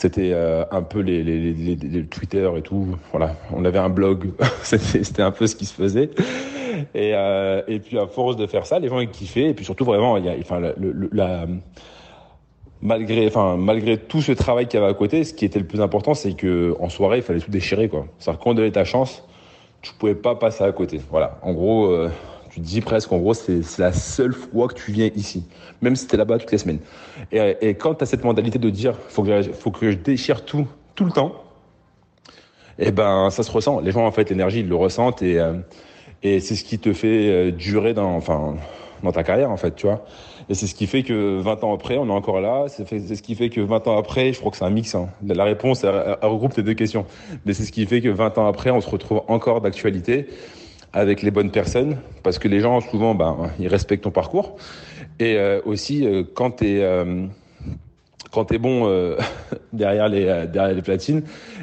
C'était 0.00 0.30
euh, 0.32 0.64
un 0.70 0.80
peu 0.80 1.00
les, 1.00 1.22
les, 1.22 1.52
les, 1.52 2.04
Twitter 2.06 2.50
et 2.56 2.62
tout. 2.62 2.96
Voilà, 3.10 3.36
on 3.52 3.66
avait 3.66 3.78
un 3.78 3.90
blog. 3.90 4.30
C'était 4.62 5.20
un 5.20 5.30
peu 5.30 5.46
ce 5.46 5.54
qui 5.54 5.66
se 5.66 5.74
faisait. 5.74 6.08
Et, 6.94 7.12
euh, 7.14 7.60
et 7.68 7.80
puis 7.80 7.98
à 7.98 8.06
force 8.06 8.38
de 8.38 8.46
faire 8.46 8.64
ça, 8.64 8.78
les 8.78 8.88
gens 8.88 9.00
ils 9.00 9.10
kiffaient. 9.10 9.50
Et 9.50 9.52
puis 9.52 9.66
surtout 9.66 9.84
vraiment, 9.84 10.16
il 10.16 10.24
y 10.24 10.30
a, 10.30 10.34
enfin, 10.40 10.58
la, 11.12 11.46
malgré, 12.80 13.26
enfin, 13.26 13.58
malgré 13.58 13.98
tout 13.98 14.22
ce 14.22 14.32
travail 14.32 14.68
qu'il 14.68 14.80
y 14.80 14.82
avait 14.82 14.90
à 14.90 14.94
côté, 14.94 15.22
ce 15.22 15.34
qui 15.34 15.44
était 15.44 15.58
le 15.58 15.66
plus 15.66 15.82
important, 15.82 16.14
c'est 16.14 16.32
que 16.32 16.74
en 16.80 16.88
soirée, 16.88 17.18
il 17.18 17.22
fallait 17.22 17.40
tout 17.40 17.50
déchirer, 17.50 17.90
quoi. 17.90 18.06
C'est-à-dire 18.18 18.40
qu'on 18.40 18.54
donnait 18.54 18.70
ta 18.70 18.86
chance, 18.86 19.22
tu 19.82 19.92
pouvais 19.92 20.14
pas 20.14 20.34
passer 20.34 20.64
à 20.64 20.72
côté. 20.72 20.98
Voilà. 21.10 21.38
En 21.42 21.52
gros, 21.52 21.90
euh, 21.90 22.08
tu 22.50 22.60
te 22.60 22.66
dis 22.66 22.80
presque, 22.80 23.12
en 23.12 23.18
gros, 23.18 23.34
c'est 23.34 23.78
la 23.78 23.92
seule 23.92 24.32
fois 24.32 24.68
que 24.68 24.74
tu 24.74 24.90
viens 24.92 25.10
ici, 25.14 25.44
même 25.80 25.96
si 25.96 26.06
tu 26.06 26.14
es 26.14 26.18
là-bas 26.18 26.38
toutes 26.38 26.52
les 26.52 26.58
semaines. 26.58 26.80
Et, 27.32 27.56
et 27.60 27.74
quand 27.74 27.94
tu 27.94 28.02
as 28.02 28.06
cette 28.06 28.24
mentalité 28.24 28.58
de 28.58 28.70
dire, 28.70 28.94
faut 29.08 29.22
que, 29.22 29.42
faut 29.42 29.70
que 29.70 29.90
je 29.90 29.96
déchire 29.96 30.44
tout, 30.44 30.66
tout 30.94 31.04
le 31.04 31.12
temps, 31.12 31.44
eh 32.78 32.90
ben, 32.90 33.30
ça 33.30 33.42
se 33.42 33.50
ressent. 33.50 33.80
Les 33.80 33.92
gens, 33.92 34.06
en 34.06 34.10
fait, 34.10 34.30
l'énergie, 34.30 34.60
ils 34.60 34.68
le 34.68 34.74
ressentent 34.74 35.22
et, 35.22 35.38
euh, 35.38 35.54
et 36.22 36.40
c'est 36.40 36.56
ce 36.56 36.64
qui 36.64 36.78
te 36.78 36.92
fait 36.92 37.28
euh, 37.28 37.50
durer 37.52 37.94
dans, 37.94 38.16
enfin, 38.16 38.56
dans 39.02 39.12
ta 39.12 39.22
carrière, 39.22 39.50
en 39.50 39.56
fait, 39.56 39.76
tu 39.76 39.86
vois. 39.86 40.04
Et 40.48 40.54
c'est 40.54 40.66
ce 40.66 40.74
qui 40.74 40.86
fait 40.86 41.02
que 41.02 41.38
20 41.40 41.62
ans 41.62 41.72
après, 41.72 41.96
on 41.98 42.08
est 42.08 42.12
encore 42.12 42.40
là. 42.40 42.64
C'est 42.68 43.14
ce 43.14 43.22
qui 43.22 43.36
fait 43.36 43.50
que 43.50 43.60
20 43.60 43.86
ans 43.86 43.96
après, 43.96 44.32
je 44.32 44.40
crois 44.40 44.50
que 44.50 44.56
c'est 44.56 44.64
un 44.64 44.70
mix. 44.70 44.94
Hein. 44.94 45.08
La 45.24 45.44
réponse, 45.44 45.84
elle 45.84 46.16
regroupe 46.22 46.54
tes 46.54 46.64
deux 46.64 46.74
questions. 46.74 47.06
Mais 47.46 47.52
c'est 47.52 47.64
ce 47.64 47.70
qui 47.70 47.86
fait 47.86 48.00
que 48.00 48.08
20 48.08 48.38
ans 48.38 48.46
après, 48.48 48.70
on 48.70 48.80
se 48.80 48.88
retrouve 48.88 49.22
encore 49.28 49.60
d'actualité 49.60 50.26
avec 50.92 51.22
les 51.22 51.30
bonnes 51.30 51.50
personnes, 51.50 51.98
parce 52.22 52.38
que 52.38 52.48
les 52.48 52.60
gens 52.60 52.80
souvent, 52.80 53.14
ben, 53.14 53.50
ils 53.58 53.68
respectent 53.68 54.04
ton 54.04 54.10
parcours. 54.10 54.56
Et 55.18 55.36
euh, 55.36 55.60
aussi, 55.64 56.06
euh, 56.06 56.24
quand 56.34 56.50
tu 56.50 56.66
es 56.66 56.82
euh, 56.82 57.26
quand 58.32 58.46
t'es 58.46 58.58
bon 58.58 58.88
derrière 59.72 60.08
les 60.08 60.24
derrière 60.46 60.74
les 60.74 60.82
platines, 60.82 61.22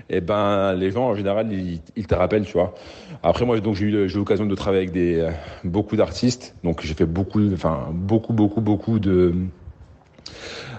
et 0.10 0.17
eh 0.17 0.22
ben 0.22 0.74
les 0.74 0.91
gens 0.91 1.05
en 1.05 1.15
général 1.15 1.51
ils, 1.51 1.79
ils 1.96 2.07
te 2.07 2.15
rappellent, 2.15 2.46
tu 2.46 2.53
vois. 2.53 2.75
Après 3.24 3.46
moi 3.46 3.60
donc 3.62 3.75
j'ai 3.75 3.86
eu 3.86 4.07
l'occasion 4.07 4.46
de 4.46 4.55
travailler 4.55 4.84
avec 4.84 4.91
des 4.91 5.29
beaucoup 5.63 5.96
d'artistes, 5.96 6.55
donc 6.65 6.81
j'ai 6.84 6.93
fait 6.93 7.05
beaucoup 7.05 7.41
enfin 7.53 7.88
beaucoup 7.93 8.34
beaucoup 8.34 8.60
beaucoup 8.60 9.00
de 9.00 9.34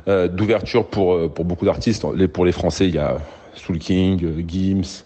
d'ouverture 0.07 0.87
pour 0.87 1.33
pour 1.33 1.47
beaucoup 1.47 1.65
d'artistes. 1.65 2.05
Pour 2.35 2.45
les 2.45 2.53
Français 2.53 2.87
il 2.87 2.95
y 2.95 2.99
a 2.99 3.17
Soul 3.55 3.79
King, 3.79 4.47
Gims. 4.47 5.05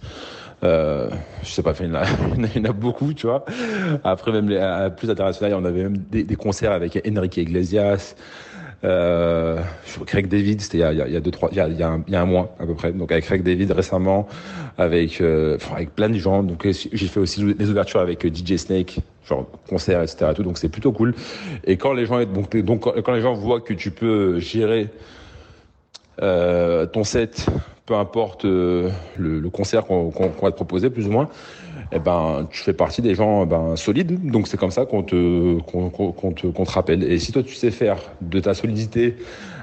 Euh, 0.65 1.11
je 1.43 1.51
sais 1.51 1.63
pas, 1.63 1.75
il 1.81 1.87
y, 1.87 1.91
en 1.91 1.95
a, 1.95 2.05
il 2.55 2.57
y 2.57 2.61
en 2.61 2.71
a 2.71 2.73
beaucoup, 2.73 3.13
tu 3.15 3.27
vois. 3.27 3.45
Après, 4.05 4.33
même 4.33 4.49
les, 4.49 4.59
à 4.59 4.91
plus 4.91 5.11
international, 5.11 5.55
on 5.55 5.65
avait 5.65 5.83
même 5.83 5.99
des, 5.99 6.23
des 6.25 6.37
concerts 6.37 6.73
avec 6.73 6.99
Enrique 7.07 7.37
Iglesias, 7.37 8.15
Euh, 8.85 9.63
Craig 10.07 10.27
David, 10.27 10.61
c'était 10.61 10.79
il, 10.79 11.13
y 11.13 11.17
a 11.17 11.21
deux 11.21 11.31
trois, 11.31 11.49
il 11.53 11.57
y 11.57 11.61
a, 11.61 11.69
il 11.69 11.79
y 11.79 11.83
a, 11.83 12.21
un, 12.21 12.27
mois 12.27 12.55
à 12.59 12.67
peu 12.67 12.75
près. 12.75 12.93
Donc 12.93 13.13
avec 13.13 13.25
Craig 13.25 13.43
David 13.43 13.71
récemment, 13.71 14.27
avec 14.77 15.21
euh, 15.21 15.57
avec 15.75 15.95
plein 15.95 16.09
de 16.09 16.19
gens. 16.19 16.43
Donc 16.43 16.67
j'ai 16.67 17.07
fait 17.07 17.21
aussi 17.21 17.45
les 17.59 17.71
ouvertures 17.71 18.01
avec 18.01 18.27
DJ 18.27 18.57
Snake, 18.57 18.99
genre 19.29 19.47
concert, 19.69 20.03
etc. 20.03 20.33
Tout, 20.35 20.43
donc 20.43 20.59
c'est 20.59 20.69
plutôt 20.69 20.93
cool. 20.93 21.15
Et 21.65 21.77
quand 21.77 21.93
les 21.93 22.07
gens 22.07 22.25
donc 22.25 22.57
quand 23.05 23.13
les 23.13 23.23
gens 23.23 23.35
voient 23.35 23.61
que 23.61 23.75
tu 23.75 23.93
peux 23.93 24.41
gérer 24.41 24.89
euh, 26.21 26.87
ton 26.87 27.05
set, 27.05 27.47
peu 27.87 27.95
importe 27.95 28.45
euh, 28.45 28.91
le, 29.17 29.49
concert 29.49 29.85
qu'on 29.85 30.11
qu 30.11 30.23
va 30.43 30.51
te 30.51 30.57
proposer, 30.57 30.91
plus 30.91 31.07
ou 31.07 31.11
moins, 31.11 31.29
eh 31.91 31.99
ben, 31.99 32.47
tu 32.51 32.63
fais 32.63 32.73
partie 32.73 33.03
des 33.03 33.15
gens 33.15 33.47
ben, 33.47 33.77
solides. 33.77 34.31
Donc 34.31 34.49
c'est 34.49 34.57
comme 34.57 34.71
ça 34.71 34.85
qu'on 34.85 35.03
te, 35.03 35.59
qu'on 35.61 35.91
qu 35.91 36.35
te, 36.35 36.47
te 36.47 36.71
rappelle. 36.71 37.03
Et 37.05 37.19
si 37.19 37.33
toi 37.33 37.43
tu 37.43 37.55
sais 37.55 37.71
faire 37.71 37.99
de 38.21 38.41
ta 38.41 38.55
solidité 38.55 39.17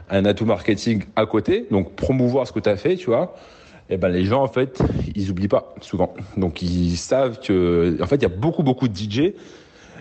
un 0.09 0.25
atout 0.25 0.45
marketing 0.45 1.03
à 1.15 1.25
côté, 1.25 1.67
donc 1.69 1.93
promouvoir 1.95 2.47
ce 2.47 2.51
que 2.51 2.59
tu 2.59 2.69
as 2.69 2.77
fait, 2.77 2.95
tu 2.95 3.07
vois, 3.07 3.35
eh 3.89 3.97
ben 3.97 4.09
les 4.09 4.25
gens 4.25 4.43
en 4.43 4.47
fait, 4.47 4.81
ils 5.15 5.29
oublient 5.29 5.47
pas 5.47 5.73
souvent. 5.81 6.13
Donc 6.37 6.61
ils 6.61 6.97
savent 6.97 7.39
que, 7.39 7.97
en 8.01 8.05
fait, 8.07 8.17
il 8.17 8.23
y 8.23 8.25
a 8.25 8.29
beaucoup 8.29 8.63
beaucoup 8.63 8.87
de 8.87 8.95
DJ. 8.95 9.33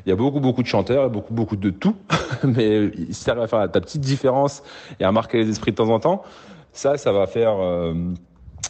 Il 0.07 0.11
y 0.11 0.13
a 0.13 0.17
beaucoup, 0.17 0.41
beaucoup 0.41 0.63
de 0.63 0.69
chanteurs, 0.69 1.11
beaucoup, 1.11 1.35
beaucoup 1.35 1.57
de 1.57 1.71
tout, 1.71 1.97
mais 2.45 2.87
ils 2.87 3.15
servent 3.15 3.41
à 3.41 3.47
faire 3.47 3.71
ta 3.71 3.81
petite 3.81 4.01
différence 4.01 4.63
et 5.01 5.05
à 5.05 5.13
marquer 5.13 5.39
les 5.39 5.51
esprits 5.51 5.73
de 5.73 5.77
temps 5.77 5.91
en 5.91 6.01
temps. 6.01 6.23
Ça, 6.73 6.97
ça 6.97 7.13
va 7.13 7.27
faire, 7.27 7.57
euh, 7.59 7.95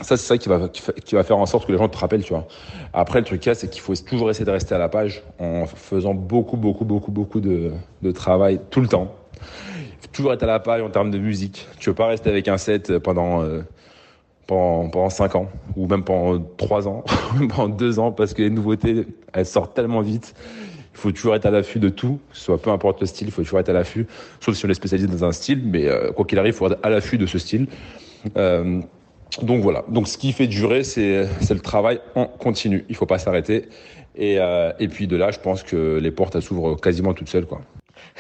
ça, 0.01 0.17
c'est 0.17 0.27
ça 0.27 0.39
qui 0.39 0.49
va, 0.49 0.69
qui 0.69 1.15
va 1.15 1.23
faire 1.23 1.39
en 1.39 1.47
sorte 1.47 1.67
que 1.67 1.73
les 1.73 1.79
gens 1.79 1.89
te 1.89 1.99
rappellent, 1.99 2.25
tu 2.25 2.33
vois. 2.33 2.47
Après, 2.93 3.19
le 3.19 3.25
truc 3.25 3.45
là, 3.45 3.55
c'est 3.55 3.69
qu'il 3.69 3.83
faut 3.83 3.95
toujours 3.95 4.31
essayer 4.31 4.45
de 4.45 4.51
rester 4.51 4.75
à 4.75 4.79
la 4.79 4.89
page 4.89 5.23
en 5.39 5.67
faisant 5.67 6.15
beaucoup, 6.15 6.57
beaucoup, 6.57 6.85
beaucoup, 6.85 7.11
beaucoup 7.11 7.41
de, 7.41 7.73
de 8.03 8.13
travail 8.13 8.61
tout 8.71 8.81
le 8.81 8.89
temps. 8.89 9.15
Il 9.35 10.03
faut 10.03 10.13
toujours 10.13 10.33
être 10.33 10.43
à 10.45 10.47
la 10.47 10.61
page 10.61 10.83
en 10.83 10.91
termes 10.91 11.11
de 11.11 11.19
musique. 11.19 11.67
Tu 11.79 11.91
veux 11.91 11.95
pas 11.95 12.07
rester 12.07 12.31
avec 12.31 12.49
un 12.49 12.59
set 12.59 12.99
pendant, 12.99 13.43
euh, 13.43 13.63
pendant, 14.47 14.89
pendant 14.89 15.11
5 15.11 15.35
ans, 15.35 15.49
ou 15.77 15.87
même 15.87 16.05
pendant 16.05 16.43
3 16.57 16.89
ans, 16.89 17.05
ou 17.35 17.39
même 17.41 17.49
pendant 17.49 17.75
2 17.75 17.99
ans, 17.99 18.13
parce 18.13 18.35
que 18.35 18.43
les 18.43 18.51
nouveautés, 18.51 19.07
elles 19.33 19.47
sortent 19.47 19.75
tellement 19.75 20.01
vite. 20.01 20.35
Il 20.99 21.01
faut 21.01 21.13
toujours 21.13 21.37
être 21.37 21.47
à 21.47 21.53
l'affût 21.53 21.79
de 21.79 21.91
tout, 21.91 22.19
soit 22.33 22.61
peu 22.61 22.71
importe 22.71 23.01
le 23.01 23.07
style, 23.07 23.29
il 23.29 23.31
faut 23.31 23.43
toujours 23.43 23.61
être 23.61 23.69
à 23.69 23.73
l'affût, 23.73 24.09
sauf 24.41 24.57
si 24.57 24.67
on 24.67 24.69
est 24.69 24.75
spécialisé 24.75 25.07
dans 25.07 25.25
un 25.25 25.31
style, 25.31 25.63
mais 25.65 25.87
euh, 25.87 26.11
quoi 26.11 26.25
qu'il 26.25 26.41
arrive, 26.41 26.55
il 26.55 26.57
faut 26.57 26.67
être 26.67 26.81
à 26.83 26.91
l'affût 26.91 27.19
de 27.19 27.27
ce 27.27 27.39
style. 27.39 27.69
Euh, 28.37 28.81
donc 29.43 29.63
voilà. 29.63 29.85
Donc 29.89 30.09
ce 30.09 30.19
qui 30.19 30.33
fait 30.33 30.49
durer, 30.49 30.83
c'est 30.83 31.29
le 31.51 31.61
travail 31.61 32.01
en 32.17 32.25
continu. 32.25 32.85
Il 32.89 32.97
faut 32.97 33.07
pas 33.07 33.21
s'arrêter. 33.21 33.69
Et, 34.17 34.41
euh, 34.41 34.73
et 34.81 34.89
puis 34.89 35.07
de 35.07 35.15
là, 35.15 35.31
je 35.31 35.39
pense 35.39 35.63
que 35.63 36.01
les 36.03 36.11
portes 36.11 36.41
s'ouvrent 36.41 36.75
quasiment 36.75 37.15
toutes 37.15 37.29
seules, 37.29 37.47
quoi. 37.47 37.61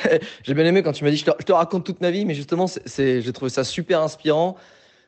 J'ai 0.45 0.55
bien 0.55 0.65
aimé 0.65 0.85
quand 0.85 0.93
tu 0.93 1.03
m'as 1.03 1.11
dit 1.11 1.17
je 1.17 1.25
te, 1.25 1.33
je 1.41 1.47
te, 1.47 1.53
raconte 1.53 1.85
toute 1.85 2.01
ma 2.01 2.13
vie, 2.13 2.25
mais 2.25 2.35
justement, 2.35 2.67
j'ai 2.97 3.33
trouvé 3.33 3.51
ça 3.51 3.65
super 3.65 4.03
inspirant. 4.03 4.57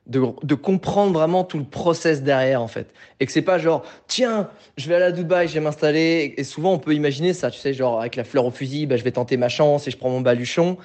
De, 0.06 0.54
comprendre 0.54 1.12
vraiment 1.12 1.44
tout 1.44 1.58
le 1.58 1.64
process 1.64 2.22
derrière 2.22 2.62
en 2.62 2.66
fait. 2.66 2.88
Et 3.20 3.26
que 3.26 3.32
c'est 3.32 3.42
pas 3.42 3.58
genre 3.58 3.84
tiens 4.08 4.50
je 4.76 4.88
vais 4.88 4.96
aller 4.96 5.04
à 5.04 5.12
Dubaï 5.12 5.46
je 5.46 5.54
vais 5.54 5.60
m'installer. 5.60 6.34
Et 6.36 6.42
souvent 6.42 6.72
on 6.72 6.78
peut 6.78 6.94
imaginer 6.94 7.32
ça 7.32 7.50
tu 7.50 7.60
sais 7.60 7.74
genre 7.74 8.00
avec 8.00 8.16
la 8.16 8.24
fleur 8.24 8.44
au 8.44 8.50
fusil 8.50 8.86
bah, 8.86 8.96
je 8.96 9.04
vais 9.04 9.12
tenter 9.12 9.36
ma 9.36 9.48
chance 9.48 9.86
et 9.86 9.90
je 9.92 9.96
prends 9.96 10.10
mon 10.10 10.20
baluchon 10.20 10.78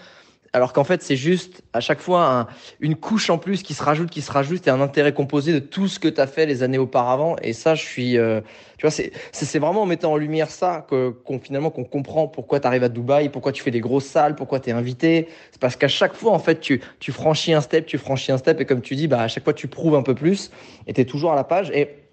alors 0.55 0.71
qu'en 0.71 0.85
fait 0.85 1.03
c'est 1.03 1.17
juste 1.17 1.63
à 1.73 1.81
chaque 1.81 1.99
fois 1.99 2.25
un, 2.25 2.47
une 2.79 2.95
couche 2.95 3.29
en 3.29 3.37
plus 3.37 3.61
qui 3.61 3.73
se 3.73 3.83
rajoute, 3.83 4.09
qui 4.09 4.21
se 4.21 4.31
rajoute 4.31 4.65
et 4.67 4.69
un 4.69 4.79
intérêt 4.79 5.13
composé 5.13 5.51
de 5.51 5.59
tout 5.59 5.89
ce 5.89 5.99
que 5.99 6.07
tu 6.07 6.21
as 6.21 6.27
fait 6.27 6.45
les 6.45 6.63
années 6.63 6.77
auparavant. 6.77 7.35
Et 7.41 7.51
ça, 7.51 7.75
je 7.75 7.83
suis, 7.83 8.17
euh, 8.17 8.39
tu 8.77 8.87
vois, 8.87 8.91
c'est 8.91 9.59
vraiment 9.59 9.81
en 9.81 9.85
mettant 9.85 10.13
en 10.13 10.17
lumière 10.17 10.49
ça 10.49 10.85
que 10.89 11.09
qu'on 11.09 11.41
finalement 11.41 11.71
qu'on 11.71 11.83
comprend 11.83 12.29
pourquoi 12.29 12.61
tu 12.61 12.67
arrives 12.67 12.85
à 12.85 12.89
Dubaï, 12.89 13.27
pourquoi 13.27 13.51
tu 13.51 13.61
fais 13.61 13.71
des 13.71 13.81
grosses 13.81 14.05
salles, 14.05 14.35
pourquoi 14.35 14.61
tu 14.61 14.69
es 14.69 14.73
invité. 14.73 15.27
C'est 15.51 15.59
parce 15.59 15.75
qu'à 15.75 15.89
chaque 15.89 16.13
fois 16.13 16.31
en 16.31 16.39
fait 16.39 16.61
tu 16.61 16.81
tu 16.99 17.11
franchis 17.11 17.51
un 17.51 17.59
step, 17.59 17.85
tu 17.85 17.97
franchis 17.97 18.31
un 18.31 18.37
step 18.37 18.61
et 18.61 18.65
comme 18.65 18.81
tu 18.81 18.95
dis, 18.95 19.09
bah 19.09 19.23
à 19.23 19.27
chaque 19.27 19.43
fois 19.43 19.53
tu 19.53 19.67
prouves 19.67 19.95
un 19.95 20.03
peu 20.03 20.15
plus 20.15 20.51
et 20.87 20.93
tu 20.93 21.01
es 21.01 21.05
toujours 21.05 21.33
à 21.33 21.35
la 21.35 21.43
page 21.43 21.69
et 21.71 22.04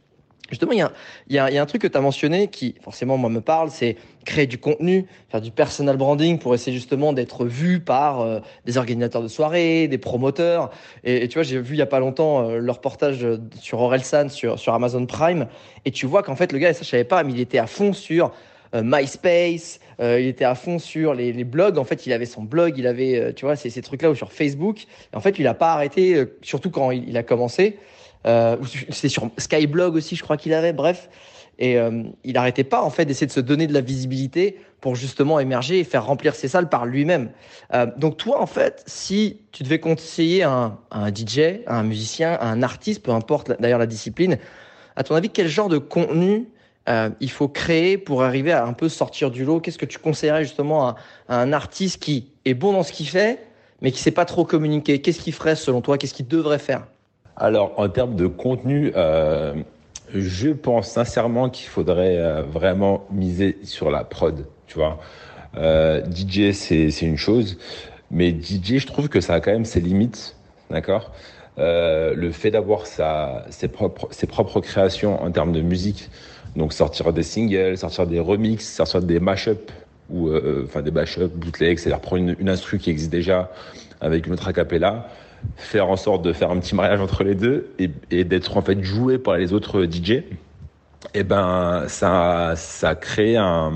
Justement, 0.53 0.73
il 0.73 1.35
y 1.35 1.39
a, 1.39 1.63
un 1.63 1.67
truc 1.67 1.81
que 1.81 1.87
tu 1.89 1.97
as 1.97 2.01
mentionné 2.01 2.49
qui, 2.49 2.75
forcément, 2.83 3.17
moi, 3.17 3.31
me 3.31 3.41
parle, 3.41 3.71
c'est 3.71 3.97
créer 4.25 4.47
du 4.47 4.59
contenu, 4.59 5.07
faire 5.31 5.41
du 5.41 5.51
personal 5.51 5.97
branding 5.97 6.39
pour 6.39 6.55
essayer 6.55 6.77
justement 6.77 7.15
d'être 7.15 7.47
vu 7.47 7.81
par 7.81 8.21
euh, 8.21 8.39
des 8.67 8.77
organisateurs 8.77 9.23
de 9.23 9.29
soirées, 9.29 9.89
des 9.89 9.97
promoteurs. 9.97 10.71
Et, 11.05 11.27
tu 11.29 11.35
vois, 11.35 11.43
j'ai 11.43 11.59
vu 11.59 11.75
il 11.75 11.79
y 11.79 11.83
a 11.83 11.87
pas 11.87 12.01
longtemps 12.01 12.51
euh, 12.51 12.59
le 12.59 12.71
reportage 12.71 13.27
sur 13.59 13.81
Orelsan 13.81 14.29
sur, 14.29 14.75
Amazon 14.75 15.07
Prime. 15.07 15.49
Et 15.87 15.91
tu 15.91 16.05
vois 16.05 16.23
qu'en 16.23 16.37
fait, 16.37 16.53
le 16.53 16.59
gars, 16.59 16.69
et 16.69 16.75
ça, 16.75 16.83
je 16.83 16.89
savais 16.91 17.05
pas, 17.05 17.25
mais 17.25 17.33
il 17.33 17.41
était 17.41 17.59
à 17.59 17.67
fond 17.67 17.95
sur 17.95 18.31
euh, 18.75 18.83
MySpace, 18.83 19.81
euh, 20.01 20.19
il 20.19 20.29
était 20.29 20.47
à 20.47 20.55
fond 20.55 20.79
sur 20.79 21.13
les, 21.13 21.45
blogs. 21.45 21.77
En 21.77 21.85
fait, 21.85 22.07
il 22.07 22.13
avait 22.13 22.27
son 22.27 22.43
blog, 22.43 22.79
il 22.79 22.87
avait, 22.87 23.19
euh, 23.19 23.33
tu 23.33 23.45
vois, 23.45 23.55
ces, 23.55 23.83
trucs-là 23.83 24.11
ou 24.11 24.15
sur 24.15 24.33
Facebook. 24.33 24.85
Et 25.13 25.17
en 25.17 25.21
fait, 25.21 25.39
il 25.39 25.47
a 25.47 25.55
pas 25.55 25.73
arrêté, 25.73 26.25
surtout 26.41 26.71
quand 26.71 26.91
il 26.91 27.17
a 27.17 27.23
commencé. 27.23 27.79
Euh, 28.27 28.57
c'est 28.91 29.09
sur 29.09 29.31
Skyblog 29.37 29.95
aussi, 29.95 30.17
je 30.17 30.23
crois 30.23 30.37
qu'il 30.37 30.55
avait. 30.55 30.73
Bref, 30.73 31.09
et 31.59 31.79
euh, 31.79 32.03
il 32.25 32.33
n'arrêtait 32.35 32.65
pas 32.65 32.83
en 32.83 32.91
fait 32.91 33.05
d'essayer 33.05 33.27
de 33.27 33.33
se 33.33 33.41
donner 33.41 33.67
de 33.67 33.75
la 33.75 33.81
visibilité 33.81 34.59
pour 34.81 34.97
justement 34.97 35.39
émerger 35.39 35.79
et 35.79 35.85
faire 35.85 36.07
remplir 36.07 36.35
ses 36.35 36.49
salles 36.49 36.69
par 36.69 36.87
lui-même. 36.87 37.31
Euh, 37.73 37.87
donc 37.97 38.17
toi, 38.17 38.41
en 38.41 38.47
fait, 38.47 38.83
si 38.87 39.41
tu 39.53 39.63
devais 39.63 39.79
conseiller 39.79 40.43
un, 40.43 40.79
un 40.91 41.09
DJ, 41.09 41.61
un 41.67 41.83
musicien, 41.83 42.39
un 42.41 42.63
artiste, 42.63 43.03
peu 43.03 43.13
importe 43.13 43.53
d'ailleurs 43.61 43.79
la 43.79 43.87
discipline, 43.87 44.39
à 44.97 45.05
ton 45.05 45.15
avis, 45.15 45.31
quel 45.31 45.49
genre 45.49 45.69
de 45.69 45.79
contenu 45.79 46.49
euh, 46.89 47.11
il 47.21 47.31
faut 47.31 47.49
créer 47.49 47.97
pour 47.97 48.25
arriver 48.25 48.51
à 48.51 48.65
un 48.67 48.73
peu 48.73 48.89
sortir 48.89 49.31
du 49.31 49.45
lot? 49.45 49.61
Qu'est-ce 49.61 49.79
que 49.79 49.87
tu 49.87 49.99
conseillerais 49.99 50.43
justement 50.43 50.89
à, 50.89 50.97
à, 51.29 51.41
un 51.41 51.53
artiste 51.53 52.03
qui 52.03 52.33
est 52.45 52.55
bon 52.55 52.73
dans 52.73 52.83
ce 52.83 52.93
qu'il 52.93 53.09
fait, 53.09 53.47
mais 53.83 53.93
qui 53.93 54.01
sait 54.01 54.11
pas 54.11 54.25
trop 54.25 54.45
communiquer? 54.45 55.01
Qu'est-ce 55.01 55.21
qu'il 55.21 55.33
ferait 55.33 55.55
selon 55.55 55.81
toi? 55.81 55.97
Qu'est-ce 55.97 56.15
qu'il 56.15 56.27
devrait 56.27 56.59
faire? 56.59 56.87
Alors, 57.37 57.73
en 57.79 57.89
termes 57.89 58.15
de 58.15 58.27
contenu, 58.27 58.93
euh, 58.95 59.55
je 60.15 60.51
pense 60.51 60.89
sincèrement 60.89 61.49
qu'il 61.49 61.69
faudrait 61.69 62.19
euh, 62.19 62.43
vraiment 62.43 63.07
miser 63.11 63.59
sur 63.65 63.91
la 63.91 64.05
prod, 64.05 64.47
tu 64.67 64.75
vois. 64.75 65.01
Euh, 65.57 66.03
DJ, 66.05 66.53
c'est 66.53 66.89
une 67.03 67.17
chose, 67.17 67.59
mais 68.11 68.31
DJ, 68.31 68.79
je 68.79 68.87
trouve 68.87 69.09
que 69.09 69.21
ça 69.21 69.35
a 69.35 69.41
quand 69.41 69.53
même 69.53 69.65
ses 69.65 69.81
limites, 69.81 70.37
d'accord? 70.71 71.13
Le 71.59 72.31
fait 72.33 72.51
d'avoir 72.51 72.87
ses 72.87 73.69
propres, 73.69 74.09
ses 74.11 74.27
propres 74.27 74.61
créations 74.61 75.23
en 75.23 75.31
termes 75.31 75.53
de 75.53 75.61
musique, 75.61 76.09
donc 76.57 76.73
sortir 76.73 77.13
des 77.13 77.23
singles, 77.23 77.77
sortir 77.77 78.07
des 78.07 78.21
remixes, 78.21 78.67
sortir 78.67 79.03
des 79.03 79.21
mashups, 79.21 79.73
ou 80.09 80.31
enfin 80.65 80.81
des 80.81 80.91
mashups, 80.91 81.35
bootlegs, 81.35 81.79
c'est-à-dire 81.79 82.01
prendre 82.01 82.23
une, 82.23 82.37
une 82.39 82.49
instru 82.49 82.79
qui 82.79 82.91
existe 82.91 83.13
déjà 83.13 83.51
avec 84.01 84.27
une 84.27 84.33
autre 84.33 84.49
acapella, 84.49 85.07
faire 85.57 85.89
en 85.89 85.97
sorte 85.97 86.23
de 86.23 86.33
faire 86.33 86.51
un 86.51 86.59
petit 86.59 86.75
mariage 86.75 87.01
entre 87.01 87.25
les 87.25 87.35
deux 87.35 87.71
et, 87.79 88.25
d'être 88.25 88.57
en 88.57 88.63
fait 88.63 88.83
joué 88.83 89.19
par 89.19 89.37
les 89.37 89.53
autres 89.53 89.85
DJ, 89.85 90.11
et 90.11 90.25
eh 91.15 91.25
ben 91.25 91.85
ça 91.89 92.53
ça 92.57 92.95
crée 92.95 93.37
un 93.37 93.73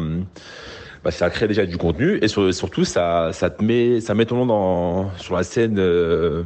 bah, 1.04 1.10
ça 1.10 1.28
crée 1.28 1.48
déjà 1.48 1.66
du 1.66 1.76
contenu 1.76 2.18
et 2.22 2.28
sur, 2.28 2.52
surtout 2.54 2.84
ça 2.84 3.30
ça 3.32 3.50
te 3.50 3.62
met 3.62 4.00
ça 4.00 4.14
met 4.14 4.26
ton 4.26 4.36
nom 4.36 4.46
dans 4.46 5.16
sur 5.16 5.34
la 5.34 5.42
scène 5.42 5.78
euh, 5.78 6.44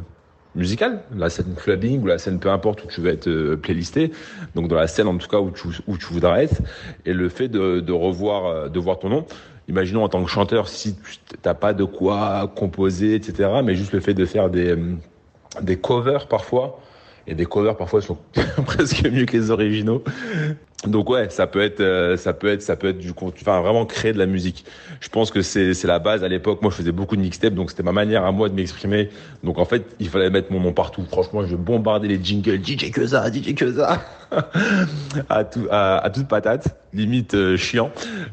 musicale, 0.55 1.01
la 1.15 1.29
scène 1.29 1.53
clubbing 1.55 2.01
ou 2.01 2.07
la 2.07 2.17
scène 2.17 2.39
peu 2.39 2.49
importe 2.49 2.83
où 2.83 2.87
tu 2.87 2.99
veux 3.01 3.11
être 3.11 3.27
euh, 3.27 3.55
playlisté, 3.55 4.11
donc 4.55 4.67
dans 4.67 4.75
la 4.75 4.87
scène 4.87 5.07
en 5.07 5.17
tout 5.17 5.27
cas 5.27 5.39
où 5.39 5.51
tu 5.51 5.67
où 5.87 5.97
tu 5.97 6.05
voudras 6.07 6.41
être 6.41 6.61
et 7.05 7.13
le 7.13 7.29
fait 7.29 7.47
de, 7.47 7.79
de 7.79 7.93
revoir 7.93 8.45
euh, 8.45 8.69
de 8.69 8.79
voir 8.79 8.99
ton 8.99 9.09
nom 9.09 9.25
imaginons 9.67 10.03
en 10.03 10.09
tant 10.09 10.23
que 10.23 10.29
chanteur, 10.29 10.67
si 10.67 10.95
tu 10.95 11.19
n'as 11.45 11.53
pas 11.53 11.73
de 11.73 11.83
quoi 11.83 12.51
composer, 12.55 13.15
etc., 13.15 13.49
mais 13.63 13.75
juste 13.75 13.93
le 13.93 13.99
fait 13.99 14.13
de 14.13 14.25
faire 14.25 14.49
des, 14.49 14.75
des 15.61 15.77
covers 15.77 16.27
parfois, 16.27 16.79
et 17.27 17.35
des 17.35 17.45
covers 17.45 17.77
parfois 17.77 18.01
sont 18.01 18.17
presque 18.65 19.05
mieux 19.05 19.25
que 19.25 19.37
les 19.37 19.51
originaux. 19.51 20.03
Donc 20.87 21.11
ouais, 21.11 21.29
ça 21.29 21.45
peut 21.45 21.61
être, 21.61 21.79
euh, 21.79 22.17
ça 22.17 22.33
peut 22.33 22.47
être, 22.47 22.63
ça 22.63 22.75
peut 22.75 22.89
être 22.89 22.97
du 22.97 23.13
contenu, 23.13 23.41
enfin 23.41 23.61
vraiment 23.61 23.85
créer 23.85 24.13
de 24.13 24.17
la 24.17 24.25
musique. 24.25 24.65
Je 24.99 25.09
pense 25.09 25.29
que 25.29 25.43
c'est 25.43 25.75
c'est 25.75 25.87
la 25.87 25.99
base. 25.99 26.23
À 26.23 26.27
l'époque, 26.27 26.63
moi, 26.63 26.71
je 26.71 26.77
faisais 26.77 26.91
beaucoup 26.91 27.15
de 27.15 27.21
mixtapes, 27.21 27.53
donc 27.53 27.69
c'était 27.69 27.83
ma 27.83 27.91
manière 27.91 28.25
à 28.25 28.31
moi 28.31 28.49
de 28.49 28.55
m'exprimer. 28.55 29.09
Donc 29.43 29.59
en 29.59 29.65
fait, 29.65 29.85
il 29.99 30.09
fallait 30.09 30.31
mettre 30.31 30.51
mon 30.51 30.59
nom 30.59 30.73
partout. 30.73 31.05
Franchement, 31.11 31.45
je 31.45 31.55
bombardais 31.55 32.07
les 32.07 32.23
jingles, 32.23 32.59
DJ 32.65 32.89
que 32.89 33.05
ça, 33.05 33.31
DJ 33.31 33.53
que 33.53 33.71
ça, 33.71 34.01
à 35.29 35.43
tout, 35.43 35.67
à, 35.69 35.97
à, 35.99 36.09
toute 36.09 36.27
patate, 36.27 36.75
limite 36.93 37.35
euh, 37.35 37.57
chiant. 37.57 37.91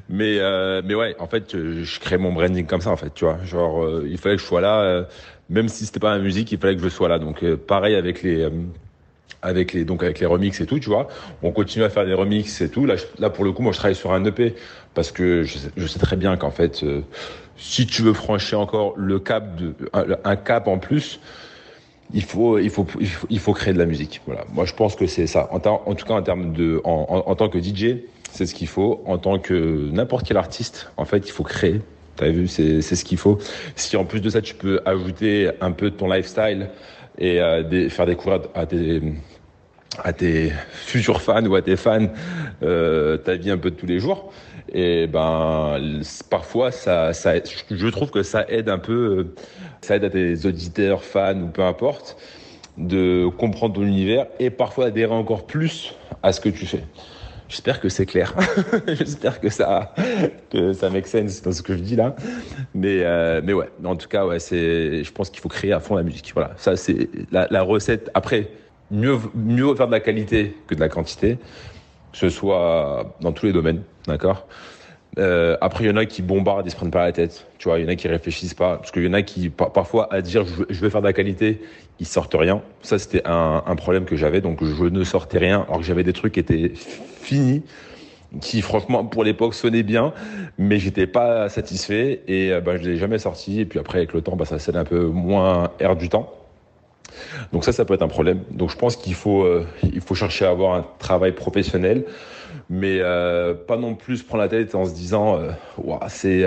Mais 0.08 0.38
euh, 0.38 0.80
mais 0.82 0.94
ouais, 0.94 1.16
en 1.18 1.26
fait, 1.26 1.54
je 1.54 2.00
crée 2.00 2.16
mon 2.16 2.32
branding 2.32 2.64
comme 2.64 2.80
ça, 2.80 2.90
en 2.90 2.96
fait, 2.96 3.12
tu 3.12 3.26
vois. 3.26 3.44
Genre, 3.44 3.84
euh, 3.84 4.08
il 4.08 4.16
fallait 4.16 4.36
que 4.36 4.42
je 4.42 4.46
sois 4.46 4.62
là, 4.62 5.06
même 5.48 5.68
si 5.68 5.86
c'était 5.86 6.00
pas 6.00 6.16
ma 6.16 6.22
musique, 6.22 6.52
il 6.52 6.58
fallait 6.58 6.76
que 6.76 6.82
je 6.82 6.88
sois 6.88 7.08
là. 7.08 7.18
Donc 7.18 7.44
pareil 7.54 7.94
avec 7.94 8.22
les 8.22 8.48
avec 9.42 9.72
les 9.72 9.84
donc 9.84 10.02
avec 10.02 10.20
les 10.20 10.26
remixes 10.26 10.60
et 10.60 10.66
tout, 10.66 10.78
tu 10.78 10.88
vois. 10.88 11.08
On 11.42 11.52
continue 11.52 11.84
à 11.84 11.90
faire 11.90 12.04
des 12.04 12.14
remixes 12.14 12.60
et 12.60 12.70
tout. 12.70 12.86
Là, 12.86 12.96
là 13.18 13.30
pour 13.30 13.44
le 13.44 13.52
coup, 13.52 13.62
moi, 13.62 13.72
je 13.72 13.78
travaille 13.78 13.94
sur 13.94 14.12
un 14.12 14.24
EP 14.24 14.54
parce 14.94 15.12
que 15.12 15.42
je 15.44 15.86
sais, 15.86 15.98
très 15.98 16.16
bien 16.16 16.36
qu'en 16.36 16.50
fait, 16.50 16.82
euh, 16.82 17.02
si 17.56 17.86
tu 17.86 18.02
veux 18.02 18.12
franchir 18.12 18.60
encore 18.60 18.94
le 18.96 19.18
cap 19.18 19.56
de 19.56 19.74
un, 20.24 20.36
cap 20.36 20.66
en 20.66 20.78
plus, 20.78 21.20
il 22.12 22.24
faut 22.24 22.58
il 22.58 22.70
faut 22.70 22.86
il 23.30 23.38
faut, 23.38 23.52
créer 23.52 23.72
de 23.72 23.78
la 23.78 23.86
musique. 23.86 24.20
Voilà. 24.26 24.44
Moi, 24.52 24.64
je 24.64 24.74
pense 24.74 24.96
que 24.96 25.06
c'est 25.06 25.26
ça. 25.26 25.48
En, 25.52 25.60
tout 25.60 26.06
cas, 26.06 26.14
en 26.14 26.22
termes 26.22 26.52
de 26.52 26.80
en, 26.84 27.22
en 27.26 27.34
tant 27.34 27.48
que 27.48 27.60
DJ, 27.60 27.98
c'est 28.32 28.46
ce 28.46 28.54
qu'il 28.54 28.68
faut. 28.68 29.02
En 29.06 29.18
tant 29.18 29.38
que 29.38 29.90
n'importe 29.90 30.26
quel 30.26 30.36
artiste, 30.36 30.90
en 30.96 31.04
fait, 31.04 31.28
il 31.28 31.32
faut 31.32 31.44
créer. 31.44 31.80
T'as 32.18 32.30
vu, 32.30 32.48
c'est 32.48 32.82
ce 32.82 33.04
qu'il 33.04 33.16
faut. 33.16 33.38
Si 33.76 33.96
en 33.96 34.04
plus 34.04 34.20
de 34.20 34.28
ça, 34.28 34.42
tu 34.42 34.54
peux 34.54 34.80
ajouter 34.84 35.50
un 35.60 35.70
peu 35.70 35.90
de 35.90 35.94
ton 35.94 36.12
lifestyle 36.12 36.68
et 37.16 37.40
euh, 37.40 37.88
faire 37.88 38.06
découvrir 38.06 38.40
à 38.54 38.66
tes 38.66 39.00
à 40.02 40.12
tes 40.12 40.52
futurs 40.72 41.22
fans 41.22 41.46
ou 41.46 41.54
à 41.54 41.62
tes 41.62 41.76
fans 41.76 42.08
euh, 42.62 43.16
ta 43.18 43.36
vie 43.36 43.50
un 43.52 43.56
peu 43.56 43.70
de 43.70 43.76
tous 43.76 43.86
les 43.86 44.00
jours. 44.00 44.32
Et 44.72 45.06
ben 45.06 45.80
parfois 46.28 46.72
ça, 46.72 47.12
ça, 47.12 47.34
je 47.70 47.88
trouve 47.88 48.10
que 48.10 48.24
ça 48.24 48.44
aide 48.48 48.68
un 48.68 48.78
peu, 48.78 49.34
ça 49.80 49.96
aide 49.96 50.04
à 50.04 50.10
tes 50.10 50.44
auditeurs, 50.44 51.04
fans 51.04 51.40
ou 51.40 51.46
peu 51.46 51.62
importe, 51.62 52.16
de 52.76 53.28
comprendre 53.38 53.76
ton 53.76 53.84
univers 53.84 54.26
et 54.40 54.50
parfois 54.50 54.86
adhérer 54.86 55.14
encore 55.14 55.46
plus 55.46 55.94
à 56.24 56.32
ce 56.32 56.40
que 56.40 56.48
tu 56.48 56.66
fais. 56.66 56.82
J'espère 57.48 57.80
que 57.80 57.88
c'est 57.88 58.04
clair. 58.04 58.34
J'espère 58.86 59.40
que 59.40 59.48
ça, 59.48 59.94
que 60.50 60.74
ça 60.74 60.90
make 60.90 61.06
sense 61.06 61.40
dans 61.40 61.52
ce 61.52 61.62
que 61.62 61.74
je 61.74 61.80
dis 61.80 61.96
là. 61.96 62.14
Mais, 62.74 63.00
euh, 63.02 63.40
mais 63.42 63.54
ouais, 63.54 63.70
en 63.84 63.96
tout 63.96 64.08
cas, 64.08 64.26
ouais, 64.26 64.38
c'est, 64.38 65.02
je 65.02 65.12
pense 65.12 65.30
qu'il 65.30 65.40
faut 65.40 65.48
créer 65.48 65.72
à 65.72 65.80
fond 65.80 65.96
la 65.96 66.02
musique. 66.02 66.30
Voilà, 66.34 66.52
ça 66.58 66.76
c'est 66.76 67.08
la, 67.32 67.48
la 67.50 67.62
recette. 67.62 68.10
Après, 68.12 68.50
mieux, 68.90 69.18
mieux 69.34 69.74
faire 69.74 69.86
de 69.86 69.92
la 69.92 70.00
qualité 70.00 70.56
que 70.66 70.74
de 70.74 70.80
la 70.80 70.90
quantité, 70.90 71.38
que 72.12 72.18
ce 72.18 72.28
soit 72.28 73.16
dans 73.20 73.32
tous 73.32 73.46
les 73.46 73.52
domaines, 73.52 73.82
d'accord? 74.06 74.46
Euh, 75.18 75.56
après, 75.60 75.84
il 75.84 75.86
y 75.88 75.90
en 75.90 75.96
a 75.96 76.04
qui 76.04 76.22
bombardent, 76.22 76.66
ils 76.66 76.70
se 76.70 76.76
prennent 76.76 76.90
pas 76.90 77.04
la 77.04 77.12
tête. 77.12 77.46
Tu 77.58 77.68
vois, 77.68 77.78
il 77.78 77.84
y 77.84 77.86
en 77.86 77.90
a 77.90 77.96
qui 77.96 78.08
réfléchissent 78.08 78.54
pas. 78.54 78.76
Parce 78.76 78.90
qu'il 78.90 79.04
y 79.04 79.08
en 79.08 79.14
a 79.14 79.22
qui, 79.22 79.48
parfois, 79.48 80.12
à 80.12 80.20
dire 80.20 80.44
je 80.68 80.80
veux 80.80 80.90
faire 80.90 81.00
de 81.00 81.06
la 81.06 81.12
qualité, 81.12 81.60
ils 81.98 82.06
sortent 82.06 82.36
rien. 82.38 82.62
Ça, 82.82 82.98
c'était 82.98 83.22
un, 83.24 83.76
problème 83.76 84.04
que 84.04 84.16
j'avais. 84.16 84.40
Donc, 84.40 84.62
je 84.62 84.84
ne 84.84 85.04
sortais 85.04 85.38
rien, 85.38 85.64
alors 85.68 85.78
que 85.78 85.84
j'avais 85.84 86.04
des 86.04 86.12
trucs 86.12 86.34
qui 86.34 86.40
étaient 86.40 86.72
finis, 86.74 87.62
qui, 88.40 88.60
franchement, 88.62 89.04
pour 89.04 89.24
l'époque, 89.24 89.54
sonnaient 89.54 89.82
bien, 89.82 90.12
mais 90.58 90.78
j'étais 90.78 91.06
pas 91.06 91.48
satisfait. 91.48 92.20
Et 92.28 92.52
ben, 92.60 92.76
je 92.76 92.88
l'ai 92.88 92.96
jamais 92.96 93.18
sorti. 93.18 93.60
Et 93.60 93.64
puis 93.64 93.78
après, 93.78 93.98
avec 93.98 94.12
le 94.12 94.20
temps, 94.20 94.36
bah, 94.36 94.44
ça 94.44 94.58
sonne 94.58 94.76
un 94.76 94.84
peu 94.84 95.06
moins 95.06 95.70
air 95.80 95.96
du 95.96 96.08
temps. 96.08 96.32
Donc 97.52 97.64
ça, 97.64 97.72
ça 97.72 97.84
peut 97.84 97.94
être 97.94 98.02
un 98.02 98.08
problème. 98.08 98.40
Donc 98.50 98.70
je 98.70 98.76
pense 98.76 98.96
qu'il 98.96 99.14
faut, 99.14 99.42
euh, 99.42 99.66
chercher 100.14 100.44
à 100.44 100.50
avoir 100.50 100.74
un 100.74 100.86
travail 100.98 101.32
professionnel, 101.32 102.04
mais 102.70 102.98
euh, 103.00 103.54
pas 103.54 103.76
non 103.76 103.94
plus 103.94 104.22
prendre 104.22 104.42
la 104.42 104.48
tête 104.48 104.74
en 104.74 104.84
se 104.84 104.94
disant, 104.94 105.38
euh, 105.38 105.50
c'est, 106.08 106.44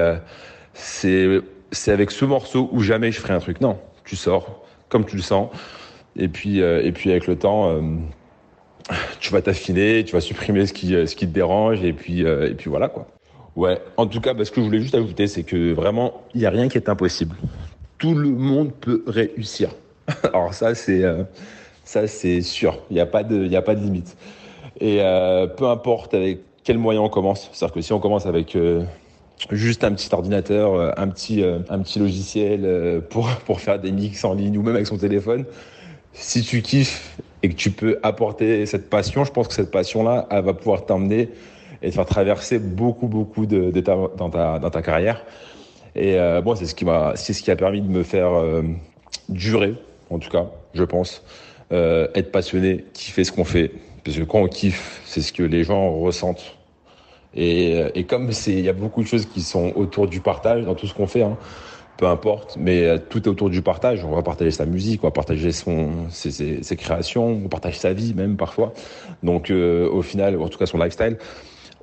c'est, 0.73 1.41
c'est 1.71 1.91
avec 1.91 2.11
ce 2.11 2.25
morceau 2.25 2.69
ou 2.71 2.81
jamais 2.81 3.11
je 3.11 3.19
ferai 3.19 3.33
un 3.33 3.39
truc. 3.39 3.61
Non, 3.61 3.79
tu 4.05 4.15
sors 4.15 4.63
comme 4.89 5.05
tu 5.05 5.15
le 5.15 5.21
sens, 5.21 5.49
et 6.17 6.27
puis, 6.27 6.59
et 6.59 6.91
puis 6.91 7.11
avec 7.11 7.25
le 7.27 7.37
temps, 7.37 7.81
tu 9.21 9.31
vas 9.31 9.41
t'affiner, 9.41 10.03
tu 10.03 10.11
vas 10.11 10.19
supprimer 10.19 10.65
ce 10.65 10.73
qui, 10.73 10.89
ce 10.89 11.15
qui 11.15 11.27
te 11.27 11.33
dérange, 11.33 11.81
et 11.83 11.93
puis, 11.93 12.21
et 12.21 12.53
puis 12.55 12.69
voilà 12.69 12.89
quoi. 12.89 13.07
Ouais, 13.55 13.81
en 13.97 14.07
tout 14.07 14.21
cas, 14.21 14.33
bah, 14.33 14.45
ce 14.45 14.51
que 14.51 14.61
je 14.61 14.65
voulais 14.65 14.79
juste 14.79 14.95
ajouter, 14.95 15.27
c'est 15.27 15.43
que 15.43 15.73
vraiment, 15.73 16.23
il 16.33 16.39
n'y 16.39 16.45
a 16.45 16.49
rien 16.49 16.69
qui 16.69 16.77
est 16.77 16.87
impossible. 16.87 17.35
Tout 17.97 18.15
le 18.15 18.29
monde 18.29 18.73
peut 18.73 19.03
réussir. 19.07 19.75
Alors 20.33 20.53
ça, 20.53 20.73
c'est 20.73 21.03
euh, 21.03 21.23
ça, 21.83 22.07
c'est 22.07 22.41
sûr. 22.41 22.79
Il 22.89 22.93
n'y 22.93 23.01
a 23.01 23.05
pas 23.05 23.23
de, 23.23 23.45
il 23.45 23.55
a 23.55 23.61
pas 23.61 23.75
de 23.75 23.81
limite. 23.81 24.15
Et 24.79 24.97
euh, 24.99 25.47
peu 25.47 25.67
importe 25.67 26.13
avec 26.13 26.39
quel 26.63 26.77
moyen 26.77 27.01
on 27.01 27.09
commence. 27.09 27.49
C'est-à-dire 27.51 27.73
que 27.75 27.81
si 27.81 27.93
on 27.93 27.99
commence 27.99 28.25
avec 28.25 28.55
euh, 28.55 28.83
juste 29.51 29.83
un 29.83 29.91
petit 29.93 30.09
ordinateur, 30.13 30.97
un 30.97 31.07
petit, 31.07 31.43
un 31.43 31.79
petit 31.79 31.99
logiciel 31.99 33.01
pour 33.09 33.29
pour 33.45 33.59
faire 33.59 33.79
des 33.79 33.91
mix 33.91 34.23
en 34.23 34.33
ligne 34.33 34.57
ou 34.57 34.61
même 34.61 34.75
avec 34.75 34.87
son 34.87 34.97
téléphone, 34.97 35.45
si 36.13 36.43
tu 36.43 36.61
kiffes 36.61 37.17
et 37.43 37.49
que 37.49 37.55
tu 37.55 37.71
peux 37.71 37.99
apporter 38.03 38.65
cette 38.65 38.89
passion, 38.89 39.23
je 39.23 39.31
pense 39.31 39.47
que 39.47 39.53
cette 39.53 39.71
passion-là, 39.71 40.27
elle 40.29 40.43
va 40.43 40.53
pouvoir 40.53 40.85
t'emmener 40.85 41.29
et 41.81 41.89
te 41.89 41.95
faire 41.95 42.05
traverser 42.05 42.59
beaucoup, 42.59 43.07
beaucoup 43.07 43.47
d'étapes 43.47 44.15
dans 44.17 44.29
ta, 44.29 44.59
dans 44.59 44.69
ta 44.69 44.81
carrière. 44.83 45.25
Et 45.95 46.17
bon, 46.43 46.53
c'est 46.55 46.67
ce 46.67 46.75
qui 46.75 46.85
m'a, 46.85 47.15
ce 47.15 47.31
qui 47.31 47.49
a 47.49 47.55
permis 47.55 47.81
de 47.81 47.89
me 47.89 48.03
faire 48.03 48.29
durer 49.27 49.75
en 50.11 50.19
tout 50.19 50.29
cas, 50.29 50.45
je 50.73 50.83
pense. 50.83 51.23
Euh, 51.71 52.07
être 52.15 52.31
passionné, 52.31 52.85
kiffer 52.93 53.23
ce 53.23 53.31
qu'on 53.31 53.45
fait. 53.45 53.71
Parce 54.03 54.17
que 54.17 54.24
quand 54.24 54.39
on 54.39 54.48
kiffe, 54.48 55.01
c'est 55.05 55.22
ce 55.22 55.31
que 55.31 55.43
les 55.43 55.63
gens 55.63 55.98
ressentent. 56.00 56.58
Et, 57.34 57.75
euh, 57.79 57.89
et 57.96 58.03
comme 58.05 58.31
il 58.48 58.60
y 58.60 58.70
a 58.70 58.74
beaucoup 58.74 59.01
de 59.01 59.08
choses 59.08 59.25
qui 59.25 59.41
sont 59.41 59.72
autour 59.75 60.08
du 60.08 60.20
partage 60.20 60.65
dans 60.65 60.75
tout 60.75 60.88
ce 60.88 60.93
qu'on 60.93 61.08
fait, 61.08 61.24
hein, 61.24 61.38
peu 62.01 62.08
importe, 62.08 62.58
mais 62.60 62.84
euh, 62.84 62.98
tout 62.98 63.24
est 63.24 63.27
autour 63.27 63.51
du 63.51 63.62
partage. 63.62 64.03
On 64.03 64.15
va 64.15 64.24
partager 64.24 64.50
sa 64.50 64.65
musique, 64.65 65.03
on 65.03 65.08
va 65.08 65.12
partager 65.12 65.51
son, 65.51 66.10
ses, 66.10 66.31
ses, 66.63 66.75
créations, 66.75 67.27
on 67.46 67.48
partage 67.48 67.77
sa 67.77 67.93
vie 67.93 68.15
même 68.15 68.38
parfois. 68.38 68.74
Donc 69.22 69.51
euh, 69.51 69.88
au 69.88 70.01
final, 70.01 70.36
en 70.41 70.50
tout 70.50 70.58
cas 70.58 70.65
son 70.65 70.79
lifestyle, 70.79 71.17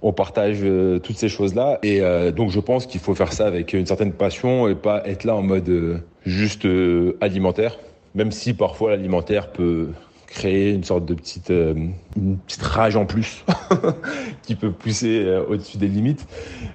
on 0.02 0.12
partage 0.12 0.58
euh, 0.62 0.98
toutes 0.98 1.16
ces 1.16 1.28
choses-là. 1.28 1.78
Et 1.84 2.00
donc 2.32 2.50
je 2.50 2.58
pense 2.58 2.86
qu'il 2.86 3.00
faut 3.00 3.14
faire 3.14 3.32
ça 3.32 3.46
avec 3.46 3.72
une 3.72 3.86
certaine 3.86 4.12
passion 4.12 4.66
et 4.66 4.74
pas 4.74 5.06
être 5.06 5.22
là 5.22 5.36
en 5.36 5.42
mode 5.42 6.02
juste 6.26 6.66
alimentaire 7.20 7.78
même 8.14 8.32
si 8.32 8.54
parfois 8.54 8.90
l'alimentaire 8.90 9.52
peut 9.52 9.88
créer 10.28 10.72
une 10.72 10.84
sorte 10.84 11.06
de 11.06 11.14
petite, 11.14 11.50
euh, 11.50 11.74
une 12.16 12.38
petite 12.38 12.62
rage 12.62 12.96
en 12.96 13.06
plus 13.06 13.44
qui 14.42 14.54
peut 14.54 14.70
pousser 14.70 15.24
euh, 15.24 15.44
au-dessus 15.48 15.78
des 15.78 15.88
limites. 15.88 16.26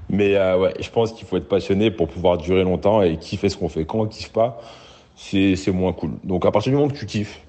Mais 0.10 0.36
euh, 0.36 0.60
ouais, 0.60 0.74
je 0.80 0.90
pense 0.90 1.14
qu'il 1.14 1.28
faut 1.28 1.38
être 1.38 1.48
passionné 1.48 1.92
pour 1.92 2.08
pouvoir 2.08 2.38
durer 2.38 2.64
longtemps 2.64 3.02
et 3.02 3.18
kiffer 3.18 3.50
ce 3.50 3.58
qu'on 3.58 3.70
fait. 3.70 3.86
Quand 3.86 4.00
on 4.00 4.08
kiffe 4.08 4.32
pas, 4.32 4.60
c'est 5.16 5.72
moins 5.72 5.94
cool. 5.94 6.12
Donc 6.24 6.46
à 6.46 6.52
partir 6.52 6.72
du 6.72 6.78
moment 6.78 6.90
que 6.90 6.98
tu 6.98 7.06
kiffes, 7.06 7.42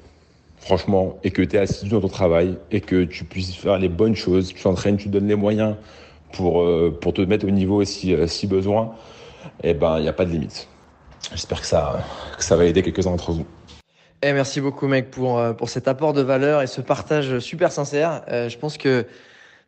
franchement, 0.58 1.18
et 1.24 1.30
que 1.30 1.42
tu 1.42 1.56
es 1.56 1.58
assidu 1.58 1.90
dans 1.90 2.00
ton 2.00 2.08
travail 2.08 2.58
et 2.70 2.80
que 2.80 3.04
tu 3.04 3.24
puisses 3.24 3.54
faire 3.54 3.78
les 3.78 3.88
bonnes 3.88 4.14
choses, 4.14 4.48
tu 4.48 4.62
t'entraînes, 4.62 4.98
tu 4.98 5.08
donnes 5.08 5.28
les 5.28 5.34
moyens 5.36 5.74
pour, 6.32 6.64
pour 7.00 7.12
te 7.12 7.22
mettre 7.22 7.46
au 7.46 7.50
niveau 7.50 7.84
si, 7.84 8.14
si 8.26 8.46
besoin, 8.46 8.94
eh 9.62 9.74
ben, 9.74 9.98
il 9.98 10.02
n'y 10.02 10.08
a 10.08 10.12
pas 10.12 10.24
de 10.24 10.30
limite. 10.30 10.68
J'espère 11.30 11.60
que 11.60 11.66
ça, 11.66 12.04
que 12.36 12.44
ça 12.44 12.56
va 12.56 12.64
aider 12.64 12.82
quelques-uns 12.82 13.10
d'entre 13.10 13.32
vous. 13.32 13.46
Eh, 14.26 14.32
merci 14.32 14.62
beaucoup, 14.62 14.86
mec, 14.86 15.10
pour, 15.10 15.38
euh, 15.38 15.52
pour 15.52 15.68
cet 15.68 15.86
apport 15.86 16.14
de 16.14 16.22
valeur 16.22 16.62
et 16.62 16.66
ce 16.66 16.80
partage 16.80 17.40
super 17.40 17.70
sincère. 17.70 18.22
Euh, 18.30 18.48
je 18.48 18.56
pense 18.56 18.78
que 18.78 19.04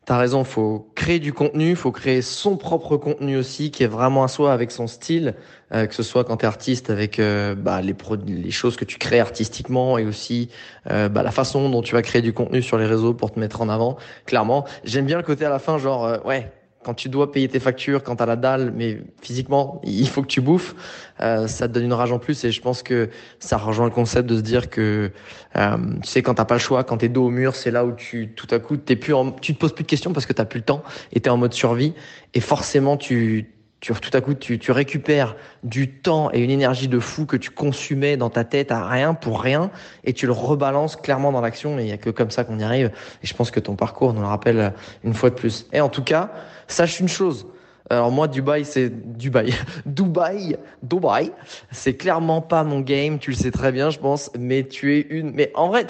tu 0.07 0.11
as 0.11 0.17
raison, 0.17 0.43
faut 0.43 0.89
créer 0.95 1.19
du 1.19 1.31
contenu, 1.31 1.75
faut 1.75 1.91
créer 1.91 2.23
son 2.23 2.57
propre 2.57 2.97
contenu 2.97 3.37
aussi, 3.37 3.69
qui 3.69 3.83
est 3.83 3.87
vraiment 3.87 4.23
à 4.23 4.27
soi 4.27 4.51
avec 4.51 4.71
son 4.71 4.87
style, 4.87 5.35
euh, 5.75 5.85
que 5.85 5.93
ce 5.93 6.01
soit 6.01 6.23
quand 6.23 6.37
tu 6.37 6.45
es 6.45 6.47
artiste 6.47 6.89
avec 6.89 7.21
bah, 7.55 7.81
les, 7.83 7.95
les 8.25 8.49
choses 8.49 8.77
que 8.77 8.85
tu 8.85 8.97
crées 8.97 9.19
artistiquement 9.19 9.99
et 9.99 10.05
aussi 10.05 10.49
bah, 10.87 11.21
la 11.21 11.31
façon 11.31 11.69
dont 11.69 11.83
tu 11.83 11.93
vas 11.93 12.01
créer 12.01 12.23
du 12.23 12.33
contenu 12.33 12.63
sur 12.63 12.79
les 12.79 12.87
réseaux 12.87 13.13
pour 13.13 13.31
te 13.31 13.39
mettre 13.39 13.61
en 13.61 13.69
avant. 13.69 13.95
Clairement, 14.25 14.65
j'aime 14.83 15.05
bien 15.05 15.17
le 15.17 15.23
côté 15.23 15.45
à 15.45 15.49
la 15.49 15.59
fin, 15.59 15.77
genre, 15.77 16.25
ouais, 16.25 16.51
quand 16.87 16.93
tu 16.93 17.09
dois 17.09 17.33
payer 17.33 17.49
tes 17.49 17.59
factures, 17.59 18.01
quand 18.01 18.15
tu 18.15 18.23
as 18.23 18.25
la 18.25 18.37
dalle, 18.37 18.71
mais 18.73 19.01
physiquement, 19.21 19.81
il 19.83 20.07
faut 20.07 20.21
que 20.21 20.27
tu 20.27 20.39
bouffes, 20.39 20.73
euh, 21.19 21.45
ça 21.45 21.67
te 21.67 21.73
donne 21.73 21.83
une 21.83 21.91
rage 21.91 22.13
en 22.13 22.17
plus. 22.17 22.45
Et 22.45 22.51
je 22.53 22.61
pense 22.61 22.81
que 22.81 23.09
ça 23.39 23.57
rejoint 23.57 23.83
le 23.83 23.91
concept 23.91 24.25
de 24.29 24.37
se 24.37 24.41
dire 24.41 24.69
que, 24.69 25.11
euh, 25.57 25.77
tu 26.01 26.07
sais, 26.07 26.21
quand 26.21 26.35
t'as 26.35 26.45
pas 26.45 26.55
le 26.55 26.61
choix, 26.61 26.85
quand 26.85 26.99
t'es 26.99 27.09
dos 27.09 27.25
au 27.25 27.29
mur, 27.29 27.55
c'est 27.55 27.71
là 27.71 27.83
où 27.83 27.91
tu, 27.91 28.29
tout 28.29 28.47
à 28.51 28.59
coup, 28.59 28.77
t'es 28.77 28.95
plus 28.95 29.13
en, 29.13 29.31
tu 29.33 29.53
te 29.53 29.59
poses 29.59 29.75
plus 29.75 29.83
de 29.83 29.89
questions 29.89 30.13
parce 30.13 30.25
que 30.25 30.31
t'as 30.31 30.45
plus 30.45 30.59
le 30.59 30.63
temps 30.63 30.81
et 31.11 31.19
t'es 31.19 31.29
en 31.29 31.35
mode 31.35 31.51
survie. 31.51 31.93
Et 32.33 32.39
forcément, 32.39 32.95
tu, 32.95 33.49
tu, 33.79 33.93
tout 33.93 34.17
à 34.17 34.21
coup, 34.21 34.33
tu, 34.33 34.57
tu 34.57 34.71
récupères 34.71 35.35
du 35.63 35.91
temps 35.91 36.29
et 36.33 36.39
une 36.39 36.49
énergie 36.49 36.87
de 36.87 36.99
fou 36.99 37.25
que 37.25 37.37
tu 37.37 37.51
consumais 37.51 38.17
dans 38.17 38.29
ta 38.29 38.43
tête 38.43 38.71
à 38.71 38.87
rien 38.87 39.13
pour 39.13 39.41
rien 39.41 39.69
et 40.03 40.13
tu 40.13 40.25
le 40.25 40.31
rebalances 40.31 40.95
clairement 40.95 41.31
dans 41.31 41.41
l'action. 41.41 41.77
Et 41.77 41.83
il 41.83 41.89
y 41.89 41.91
a 41.91 41.97
que 41.97 42.09
comme 42.09 42.31
ça 42.31 42.43
qu'on 42.43 42.59
y 42.59 42.63
arrive. 42.63 42.91
Et 43.23 43.27
je 43.27 43.33
pense 43.35 43.51
que 43.51 43.59
ton 43.59 43.75
parcours 43.75 44.13
nous 44.13 44.21
le 44.21 44.27
rappelle 44.27 44.73
une 45.03 45.13
fois 45.13 45.29
de 45.29 45.35
plus. 45.35 45.67
Et 45.73 45.81
en 45.81 45.89
tout 45.89 46.03
cas, 46.03 46.31
Sache 46.67 46.99
une 46.99 47.07
chose. 47.07 47.47
Alors 47.89 48.11
moi, 48.11 48.27
Dubaï, 48.27 48.65
c'est 48.65 48.89
Dubaï. 48.89 49.53
Dubaï, 49.85 50.57
Dubaï, 50.83 51.31
c'est 51.71 51.93
clairement 51.93 52.41
pas 52.41 52.63
mon 52.63 52.81
game. 52.81 53.17
Tu 53.17 53.31
le 53.31 53.37
sais 53.37 53.51
très 53.51 53.71
bien, 53.71 53.89
je 53.89 53.99
pense. 53.99 54.29
Mais 54.37 54.63
tu 54.63 54.97
es 54.97 55.07
une. 55.09 55.31
Mais 55.31 55.51
en 55.55 55.69
vrai, 55.69 55.87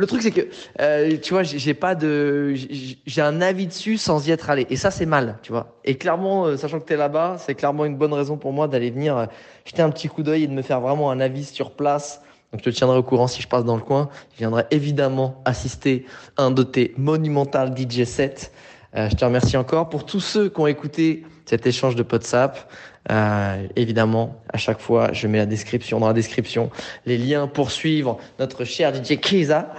le 0.00 0.06
truc 0.06 0.22
c'est 0.22 0.30
que 0.30 0.48
euh, 0.80 1.18
tu 1.20 1.34
vois, 1.34 1.42
j'ai 1.42 1.74
pas 1.74 1.94
de, 1.94 2.54
j'ai 2.54 3.20
un 3.20 3.42
avis 3.42 3.66
dessus 3.66 3.98
sans 3.98 4.26
y 4.26 4.30
être 4.30 4.48
allé. 4.48 4.66
Et 4.70 4.76
ça, 4.76 4.90
c'est 4.90 5.04
mal, 5.04 5.36
tu 5.42 5.52
vois. 5.52 5.76
Et 5.84 5.96
clairement, 5.96 6.46
euh, 6.46 6.56
sachant 6.56 6.80
que 6.80 6.86
t'es 6.86 6.96
là-bas, 6.96 7.36
c'est 7.38 7.54
clairement 7.54 7.84
une 7.84 7.96
bonne 7.96 8.14
raison 8.14 8.38
pour 8.38 8.54
moi 8.54 8.66
d'aller 8.66 8.90
venir 8.90 9.18
euh, 9.18 9.26
jeter 9.66 9.82
un 9.82 9.90
petit 9.90 10.08
coup 10.08 10.22
d'œil 10.22 10.44
et 10.44 10.46
de 10.46 10.54
me 10.54 10.62
faire 10.62 10.80
vraiment 10.80 11.10
un 11.10 11.20
avis 11.20 11.44
sur 11.44 11.72
place. 11.72 12.22
Donc 12.50 12.62
je 12.64 12.70
te 12.70 12.74
tiendrai 12.74 12.96
au 12.96 13.02
courant 13.02 13.26
si 13.26 13.42
je 13.42 13.48
passe 13.48 13.64
dans 13.64 13.76
le 13.76 13.82
coin. 13.82 14.08
Je 14.32 14.38
viendrai 14.38 14.64
évidemment 14.70 15.42
assister 15.44 16.06
à 16.38 16.44
un 16.44 16.50
de 16.50 16.62
tes 16.62 16.94
monumental 16.96 17.76
DJ 17.76 18.04
sets. 18.04 18.52
Euh, 18.96 19.10
je 19.10 19.16
te 19.16 19.24
remercie 19.24 19.58
encore 19.58 19.90
pour 19.90 20.06
tous 20.06 20.20
ceux 20.20 20.48
qui 20.48 20.60
ont 20.60 20.66
écouté 20.66 21.24
cet 21.50 21.66
échange 21.66 21.96
de 21.96 22.04
WhatsApp. 22.10 22.70
Euh, 23.10 23.66
évidemment, 23.74 24.40
à 24.52 24.56
chaque 24.56 24.78
fois, 24.78 25.12
je 25.12 25.26
mets 25.26 25.38
la 25.38 25.46
description 25.46 25.98
dans 25.98 26.06
la 26.06 26.12
description 26.12 26.70
les 27.06 27.18
liens 27.18 27.48
pour 27.48 27.72
suivre 27.72 28.18
notre 28.38 28.64
cher 28.64 28.94
DJ 28.94 29.18
Kiza. 29.18 29.72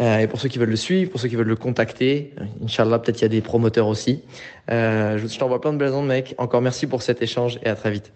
Euh, 0.00 0.18
et 0.18 0.26
pour 0.26 0.38
ceux 0.38 0.48
qui 0.48 0.58
veulent 0.58 0.70
le 0.70 0.76
suivre, 0.76 1.10
pour 1.10 1.18
ceux 1.18 1.28
qui 1.28 1.36
veulent 1.36 1.46
le 1.46 1.56
contacter, 1.56 2.34
euh, 2.38 2.64
Inch'Allah, 2.64 2.98
peut-être 2.98 3.18
il 3.20 3.22
y 3.22 3.24
a 3.24 3.28
des 3.28 3.40
promoteurs 3.40 3.88
aussi. 3.88 4.22
Euh, 4.70 5.16
je 5.16 5.38
t'envoie 5.38 5.60
plein 5.60 5.72
de 5.72 5.78
belles 5.78 5.94
ondes, 5.94 6.06
mec. 6.06 6.34
Encore 6.36 6.60
merci 6.60 6.86
pour 6.86 7.02
cet 7.02 7.22
échange 7.22 7.58
et 7.62 7.68
à 7.68 7.74
très 7.74 7.90
vite. 7.90 8.12